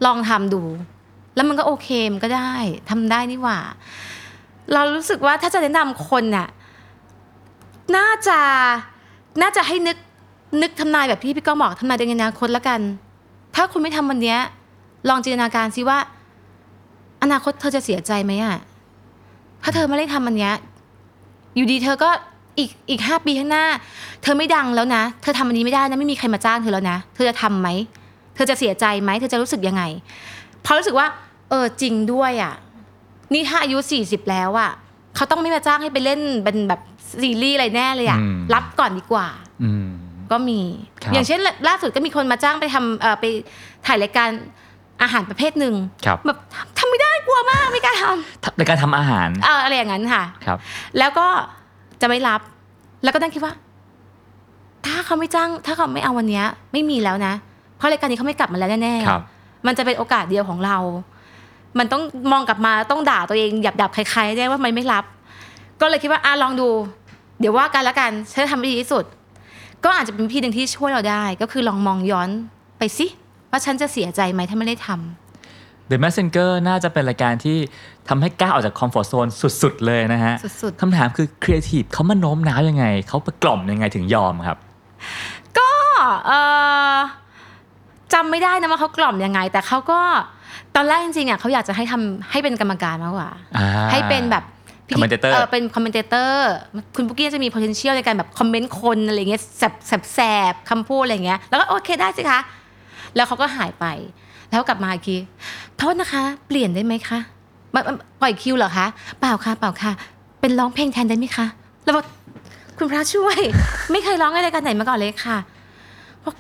[0.06, 0.62] ลองทำดู
[1.36, 2.54] แล้วมันก็โอเคมันก็ได้
[2.90, 3.60] ทำได้นี่หว่า
[4.74, 6.48] เรารู้สึกว่าถ้าจะแนะนำคนน่ะ
[7.96, 8.40] น่าจะ
[9.42, 9.98] น่าจะให้นึก
[10.62, 12.80] นึกทำนายแบบที่พี่ก้องบอกทำนายในอนาคตแล้วกัน
[13.56, 14.38] ถ้าคุณไม่ทำวันเนี้ย
[15.10, 15.98] ลองจินตนาการซิว่า
[17.24, 18.58] อนาคตเธอจะเสียใจไหมอะ
[19.64, 20.54] ถ้าเธอไม่ได้ทำอันเนี้ย
[21.56, 22.10] อยู่ดีเธอก็
[22.58, 23.66] อีกอีกห้าปีข้างหน้า
[24.24, 27.68] เธอไม่ดังแล้วนะ เธอทำอันนี้ไม่ได้นะไม่มีใครมาจ้างเธอแล้วนะ เธอจะทำไหม
[28.36, 29.84] เธอจะเสียใจไหมเธอจะรู้สึกยังไง
[30.62, 31.08] เพราะรู้สึกว่า
[31.50, 32.54] เออจริงด้วยอะ
[33.34, 34.72] นี่ถ้าอายุสี่สิบแล้วอะ
[35.16, 36.82] เขาต้องไม่มาจ้างให้ไปเล่นเป็นแบบ
[37.22, 39.28] ซีรีส์อะไรแน่เลยอะอืมรับก่อนดีกว่า
[39.64, 39.88] อืม
[40.32, 40.60] ก็มี
[41.04, 43.26] ครับอย่างเช่นล่าสุดก็มีคนมาจ้างไปทำเอ่อไป
[43.86, 44.30] ถ่ายรายการ
[45.02, 47.94] อาหารประเภทหนึ่งครับแบบทำทำไม่ได้กลัวมากไม่กล้า
[48.44, 50.58] ทในการทำอาหารำเอออะไรอย่างนั้นค่ะครับ
[51.00, 51.28] แล้วก็
[52.02, 52.42] จะไม่รับ
[53.04, 53.54] แล้วก็นั่งคิดว่า
[54.86, 57.34] ถ้าเขาไม่จ้าง ถ้าเขาไม่เอาวันเนี้ยไม่มีแล้วนะ
[57.78, 59.24] เพราะรายการนี้เขาไม่กลับมาแล้วแน่ๆครับ
[59.68, 60.78] มันจะเป็นโอกาสเดียวของเรา
[61.80, 65.04] มันต้องมองกลับมาต้องด่าตัวเองหยับดับๆใครๆได้ว่ามันไม่รับ
[65.82, 66.70] ก็เลยคิดว่าอะลองดู
[67.40, 69.06] เดี๋ยวว่ากันละกันฉันจะทำให้ดีที่สุด
[69.86, 72.30] ก็อาจจะเป็นวิธีหนึ่งที่ช่วยเราได้ ก็คือลองมองย้อน
[72.78, 73.06] ไปสิ
[73.52, 77.58] ว่าฉันจะเสียใจไหมถ้าไม่ได้ทำ The Mask Singer น่าจะเป็นรายการที่
[78.10, 79.28] ทำให้ก้าวออกจากคอมฟอร์ z โซน
[79.62, 85.70] สุดๆ เลยนะฮะสุดคำถามคือครีเอทีฟเขามาโน้มน้าวยังไง เขาไปกล่อมยังไงถึงยอมครับๆก็
[86.28, 86.32] เอ
[86.96, 86.98] อ
[88.14, 90.00] จำไม่ได้นะว่าเขากล่อมยังไง แต่เขาก็
[90.76, 94.44] ตอนแรกจริงๆอะเขาอยากจะให้ทำให้เป็นกรรมการมากกว่าอ่าให้เป็นแบบ
[94.88, 96.52] พิธี Commentator เออเป็นคอมเมนเตอร์
[96.96, 100.20] คุณปุ๊กกี้จะมี potential ในการแบบคอมเมนต์คนอะไรเงี้ยแสบแสบแส
[100.52, 102.40] บคำพูดอะไรเงี้ยแล้วก็โอเคได้สิคะ
[103.16, 103.86] แล้วเขาก็หายไป
[104.50, 105.18] แล้วกลับมาอีกที
[105.78, 107.20] โทษนะคะ เปลี่ยนได้ไหมคะ
[107.74, 108.86] มามาปล่อยคิวเหรอคะ
[109.20, 109.92] เปล่าค่ะเปล่าค่ะ
[110.42, 111.46] เป็นร้องเพลงแทนได้ไหมคะ
[111.84, 112.06] แล้วบอก
[112.78, 113.40] คุณพระช่วย
[113.92, 115.38] ไม่เคยร้องในรายการไหนมาก่อนเลยค่ะ
[116.24, 116.36] บอก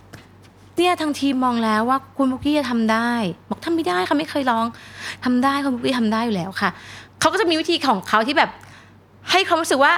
[0.75, 3.09] เนี่ยทางทีมมองแล้วว่าคุณปุ๊กกี้จะทำได้
[3.49, 4.65] บอกทำไม่ได้ค่ะไม่เคยร้อง
[5.25, 6.69] ทำได้คุณบุกกี้ทำได้อยู่แล้วค่ะ
[7.19, 8.49] เขาก็จะมีวิธีของเขาที่แบบ
[9.31, 9.93] ให้ความรู้สึกว่า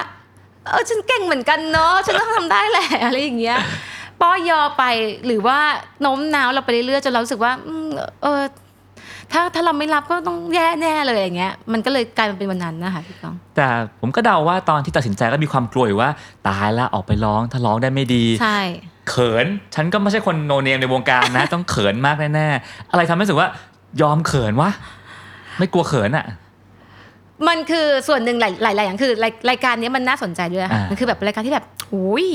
[0.66, 3.58] เออฉันเก่งเหมือนกันเนาะฉันต้องทำได้แหละอะไรอย่างเงี้ย
[4.20, 4.84] ป้อยอไป
[5.26, 5.58] หรือว่า
[6.00, 7.86] โน้มน้าวเราไปเรื่อยๆจนเรารู้สึกว่าอืม
[8.22, 8.40] เออ
[9.32, 13.66] ถ้าถ้าเราไม่รับก็ต้องแย่แน่เลยอย่างเงี้ยมันก็เลยกลายมาเป็นวันนั้นนะคะพี่ก้องแต่
[14.00, 16.10] ผมก็เดาว่าตอนที่ตัดสินใจก็มีความกลัวอยู่ว่า
[16.48, 18.60] ตายละออกไปร้องถ้าร้องได้ไม่ดีใช่
[19.08, 23.48] เขินฉันก็ไม่ใช่คนโนเนมในวงการนะ ต้องเขินมากแน่ๆอะไรทำให้รู้สึกว่า
[24.02, 24.70] ยอมเขินวะ
[25.58, 26.26] ไม่กลัวเขินอะ
[27.48, 32.28] มันคือส่วนหนึ่งหลายหลายหลายอย่างคือรายรายการเนี้ยมันน่าสนใจด้วยค่ะอ่ามัมันคือแบบรายการที่แบบโอ้ย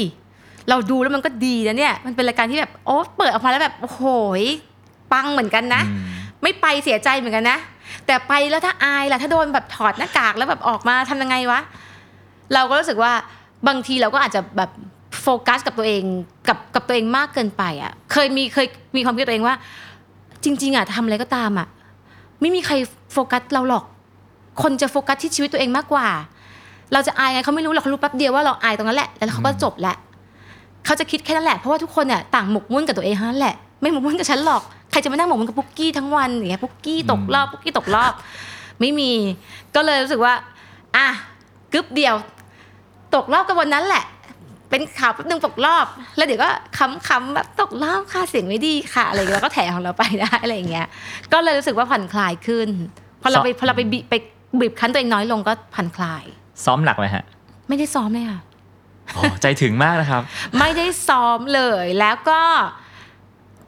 [0.69, 4.03] เราดูแล้วมันก็ดีนะเนี่ย มันเป็นรายการที่แบบโอ้เปิดออกมาแล้วแบบโอ้โห
[4.41, 4.43] ย
[5.13, 6.05] ปังเหมือนกันนะอืม
[6.43, 7.57] ไม่ไปเสียใจเหมือนกันนะ
[8.05, 11.59] แต่ไปแล้วถ้าอายล่ะถ้าโดนแบบถอดหน้ากากแล้วแบบออกมาทำยังไงวะ
[12.53, 13.11] เราก็รู้สึกว่า
[13.67, 14.69] บางทีเราก็อาจจะแบบ
[15.21, 16.03] โฟกัสกับตัวเอง
[16.47, 19.55] กับกับตัวเองมากเกินไปอะ เคยมีเคยมีความคิดกับตัวเองว่า
[20.43, 21.67] จริง ๆอะทำอะไรก็ตามอะ
[22.41, 22.73] ไม่มีใคร
[23.13, 23.85] โฟกัสเราหรอก
[24.61, 26.07] คนจะโฟกัสที่ชีวิตตัวเองมากกว่า
[26.93, 29.95] เราจะอายไงเขาไม่รู้หรอกเขารู้แป๊บเดียวว่าเราอายตรงนั้นแหละแล้วเขาก็จบแหละ
[30.85, 38.13] เขาจะคิดแค่นั้นแหละเพราะว่าทุกคนเนี่ยต่างหมกมุ่นกับตัวเองนั้นแหละ ไม่หมกมุ่นกับฉันหรอกใครจะมานั่งหมกมุ่นกับปุ๊กกี้ทั้งวันอย่างเงี้ยปุ๊กกี้ตกรอบปุ๊กกี้ตกรอบ
[38.79, 39.11] ไม่มี
[39.75, 40.33] ก็เลยรู้สึกว่า
[40.95, 41.07] อะ
[41.73, 42.15] กึบเดียว
[43.15, 44.03] ตกรอบกันวันนั้นแหละ
[44.69, 45.85] เป็นข่าวแป๊บนึงตกรอบ
[46.15, 46.49] แล้วเดี๋ยวก็
[47.07, 50.87] คำๆแบบตกรอบค่ะเสียงไม่ดีค่ะอะไรอย่างเงี้ยแล้วก็แถของเราไปได้อะไรอย่างเงี้ย
[51.33, 52.69] ก็เลยรู้สึกว่าผ่อนคลายขึ้น
[53.21, 54.13] พอเราไปพอเราไปบีไป
[54.61, 56.23] บีบคั้นตัวเองน้อยลงก็ผ่อนคลาย
[56.65, 57.23] ซ้อมหนักไหมฮะ
[57.67, 58.41] ไม่ได้ซ้อมเลยค่ะ
[59.15, 60.21] อ๋อใจถึงมากนะครับ
[60.59, 62.41] ไม่ได้ซ้อมเลยแล้วก็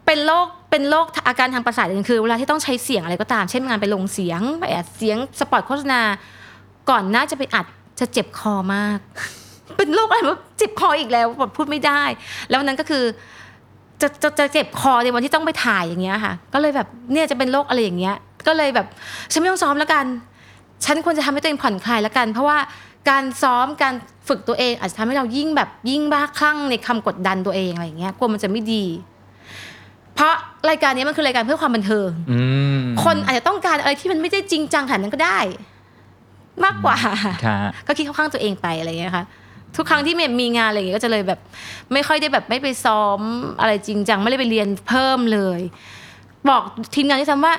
[0.06, 6.00] เป็นโรคเป็นโรคอาการทางประสาทอย่างหนึ่งคือเวลาที่ต้องใช้เสียงอะไรก็ตาม เช่นงานไปลงเสียงไปอัดเสียงสปอตโฆษณา
[6.90, 7.66] ก่อนหน่าจะไปอัด
[8.00, 8.98] จะเจ็บคอมาก
[9.76, 12.02] เป็นโรคอะไรวะเจ็บคออีกแล้วแบบพูดไม่ได้
[12.48, 13.04] แล้ววันนั้นก็คือ
[14.00, 18.16] จะจะจะเจ็บคอในวันที่ต้องไปถ่ายอย่างเงี้ยค่ะ ก็เลยแบบเนี่ยจะเป็นโรคอะไรอย่างเงี้ย
[18.46, 18.86] ก็เลยแบบ
[19.32, 20.04] ฉันไม่ต้องซ้อมแล้วกัน
[20.84, 22.58] ฉันควรจะทำให้ตัวเองผ่อนคลายแล้วกัน เพราะว่า
[23.10, 23.94] การซ้อมการ
[24.28, 28.84] ฝึกตัวเอง อาจจะทำให้เรายิ่งแบบยิ่งบ้าคลั่งในคำกดดันตัวเองอะไรอย่างเงี้ยกลัวมันจะไม่ดี
[30.14, 30.34] เพราะ
[30.70, 32.40] รายการนี้มันคือรายการเพื่อความบันเทิงอื
[32.80, 35.38] มคนอาจจะต้องการอะไรที่มันไม่ได้จริงจังขนาดนั้นก็ได้
[36.64, 36.96] มากกว่า
[37.44, 37.56] ค่ะ
[37.86, 39.24] ก็คิดเข้าข้างตัวเองไปอะไรอย่างเงี้ยค่ะ
[39.76, 41.40] ทุกครั้งที่มีงานอะไรอย่างเงี้ยก็จะเลยแบบ
[41.92, 43.20] ไม่ค่อยได้แบบไม่ไปซ้อม
[43.60, 45.60] อะไรจริงจังไม่ได้ไปเรียนเพิ่มเลย
[46.48, 46.62] บอก
[46.94, 47.54] ทีมงานที่ทำว่า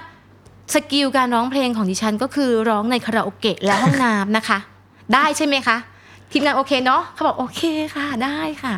[0.74, 4.58] สกิลการร้องเพลงของดิฉันก็คือร้องในคาราโอเกะและห้องน้ำนะคะ
[5.14, 5.78] ได้ใช่ไหมคะ
[6.32, 7.62] ทีมงานโอเคเนาะเขาบอกโอเค
[7.96, 8.76] ค่ะได้ค่ะ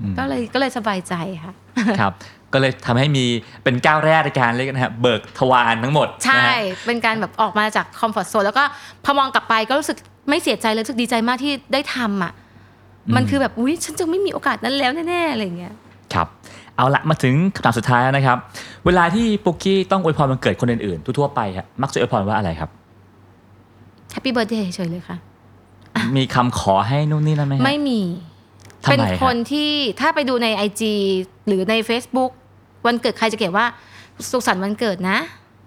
[0.00, 1.14] อืมก็เลยก็เลยสบายใจ
[1.44, 1.52] ค่ะ
[2.00, 2.12] ครับ
[2.52, 3.24] ก็เลยทำให้มี
[3.64, 6.56] เป็นก้าวแรกในการเรียกนะฮะเบิกทวารทั้งหมด ใช่นะฮะ
[6.86, 8.64] เป็นการแบบออกมาจาก comfort zone แล้วก็
[9.04, 9.98] พอมองกลับไปก็รู้สึก
[10.28, 12.32] ไม่เสียใจเลยรู้สึกดีใจมากที่ได้ทำอะ
[13.16, 15.74] มันคือแบบอุ้ยฉันจะไม่มีโอกาสนั้นแล้วแน่ๆอะไรอย่างเงี้ย
[16.14, 16.28] ครับ
[16.76, 18.38] เอาละมาถึงคำถามสุดท้ายแล้วนะครับ
[18.88, 22.70] เวลาที่ปุกกี้ต้องอวยพรวันเกิดคนอื่นๆทั่วๆไปฮะมักจะอวยพรว่าอะไรครับ
[24.12, 25.16] Happy Birthday เฉยเลยค่ะ
[26.16, 28.00] มีคำขอให้นู่นนี่นั่นไหมฮะ ไม่มี
[28.84, 29.70] ทำไมเป็นครับ คนที่
[30.00, 30.82] ถ้าไปดูใน IG
[31.46, 32.30] หรือใน Facebook
[32.86, 33.66] วันเกิดใครจะเขียนว่า
[34.30, 35.18] สุขสันต์วันเกิดนะ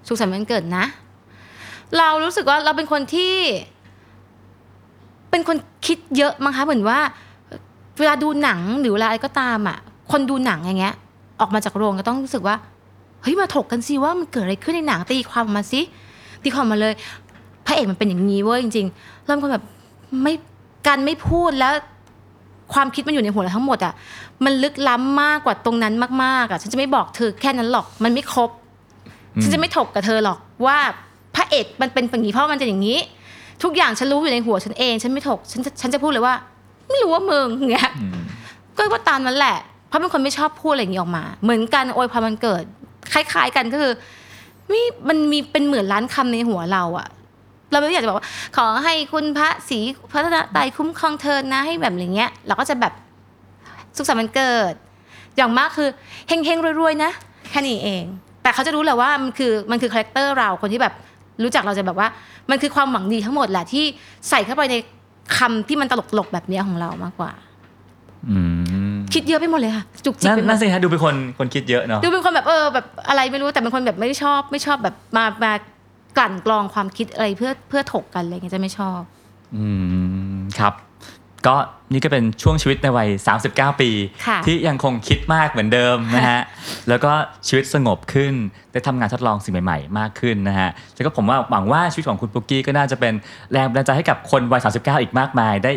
[0.08, 0.86] สุขสันต์วันเกิดนะ
[1.98, 3.34] เรารู้สึกว่าเราเป็นคนที่
[5.30, 7.00] เป็นคนคิดเยอะมั้งคะเหมือนว่า
[8.00, 9.78] เวลาดูหนังหรือเวลาอะไรก็ตามอะ
[10.12, 10.96] คนดูหนังอย่างเงี้ย
[11.40, 12.56] ออกมาจากโรงก็ต้องรู้สึกว่า
[13.22, 15.82] เฮ้ยมาถกกันสิว่ามันเกิดอะไรขึ้นในหนังตีความมาสิ
[16.44, 16.94] ตีความมาเลย
[17.66, 19.66] พระเอกมันเป็นอย่างนี้เว้ยจริงๆเริ่มคนแบบ
[20.22, 20.34] ไม่
[20.88, 21.74] การไม่พูดแล้ว
[22.74, 23.94] ความคิดมันอยู่ในหัวเราทั้งหมดอะ
[24.46, 25.94] มันลึกล้ำมากกว่าตรงนั้น
[26.24, 28.50] มากๆอะฉันจะไม่บอกเธอแค่นั้นหรอกมันไม่ครบ
[29.44, 30.78] ฉันจะไม่ถกกับเธอหรอกว่า
[31.36, 33.00] พระเอกมันเป็นอย่างนี้เพราะมันจะอย่างนี้
[33.64, 36.36] ทุกอย่างฉันรู้อยู่ในหัวฉันเอง ฉันไม่ถกฉันจะฉันจะพูดเลยว่า
[36.90, 38.22] ไม่รู้ว่ามึงอย่างเงี้ยอืม
[38.78, 39.58] ก็ว่าตามนั้นแหละ
[39.88, 42.64] เพราะเป็นคนไม่ชอบพูดอะไรอย่างนี้ออกมา เหมือนกันโอยพรมันเกิด
[43.14, 43.94] คล้าย ๆ กันก็คือ
[44.72, 47.08] มีมันมีเป็นเหมื่นล้านคำในหัวเราอะ
[47.72, 48.28] เราไม่อยากจะบอกว่า
[48.58, 52.94] ขอให้คุณพระศรีรัตนตรัยคุ้มครองเธอนะให้แบบอย่างเงี้ย เราก็จะแบบ
[53.98, 54.74] สุขสันต์วันเกิด
[55.38, 55.90] อย่างมากคือ
[56.28, 57.12] เฮงๆรวยๆนะ
[57.50, 58.04] แค่นี้เอง
[58.42, 60.94] แต่เขาจะรู้แหละว่ามันคือมันคือ character เราคนที่แบบ
[61.44, 62.08] รู้จักเราจะแบบว่า
[62.50, 63.84] มันคือความหวังดีทั้งหมดแหละที่
[64.30, 64.76] ใส่เข้าไปใน
[65.38, 67.32] คำที่มันตลกๆแบบเนี้ยของเรามากกว่า
[68.30, 68.61] อืม
[69.14, 75.54] คิดเยอะไปหมดเลยค่ะจุกจิกนั่นไปหมนั่ดนสิฮะดูเป็นคนคนคิดเยอะเนาะดูเป็นคนแบบเออแบบอะไรไม่รู้แต่เป็นคนแบบไม่ได้ชอบ ไม่ชอบแบบมามา
[76.18, 79.00] กลั่นกรองความคิดอะไรเพื่อเพื่อถกกันอะไรเงี้ยจะไม่ชอบ
[79.56, 79.66] อื
[80.36, 80.76] มครับ
[81.48, 81.56] ก็
[81.94, 83.10] นี่ก็เป็นช่วงชีวิตในวัย
[83.46, 83.90] 39 ปี
[84.28, 86.42] ค่ะที่ยังคงคิดมากเหมือนเดิมนะฮะ
[86.90, 87.12] แล้วก็
[87.48, 88.34] ชีวิตสงบขึ้น
[88.72, 93.14] ได้ทำงานทดลองสิ่งใหม่ ๆ มากขึ้นนะฮะ แล้วก็ผมว่าหวังว่าชีวิตของคุณปุ๊กกี้ก็น่าจะเป็น
[93.52, 95.72] แรงบันดาลใจให้กับคนวัย 39 อีกมากมาย ได้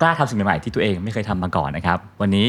[0.00, 2.46] กล้าทำสิ่งใหม่ๆที่ตัวเองไม่เคยทำมาก่อนนะครับ วันนี้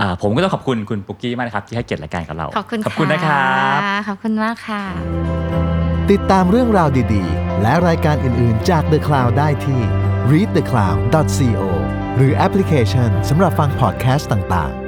[0.00, 4.82] อ่าผมก็ต้องขอบคุณคุณปุ๊กกี้มากนะครับ ที่ให้เกียรติรายการกับเรา ขอบคุณขอบคุณนะครับขอบคุณมากค่ะ
[6.10, 9.80] ติดตามเรื่องราวดีๆ และรายการอื่นๆจาก The Cloud ได้ที่
[10.30, 11.62] readthecloud.co
[12.16, 14.87] หรือแอปพลิเคชันสำหรับฟังพอดแคสต์ต่างๆ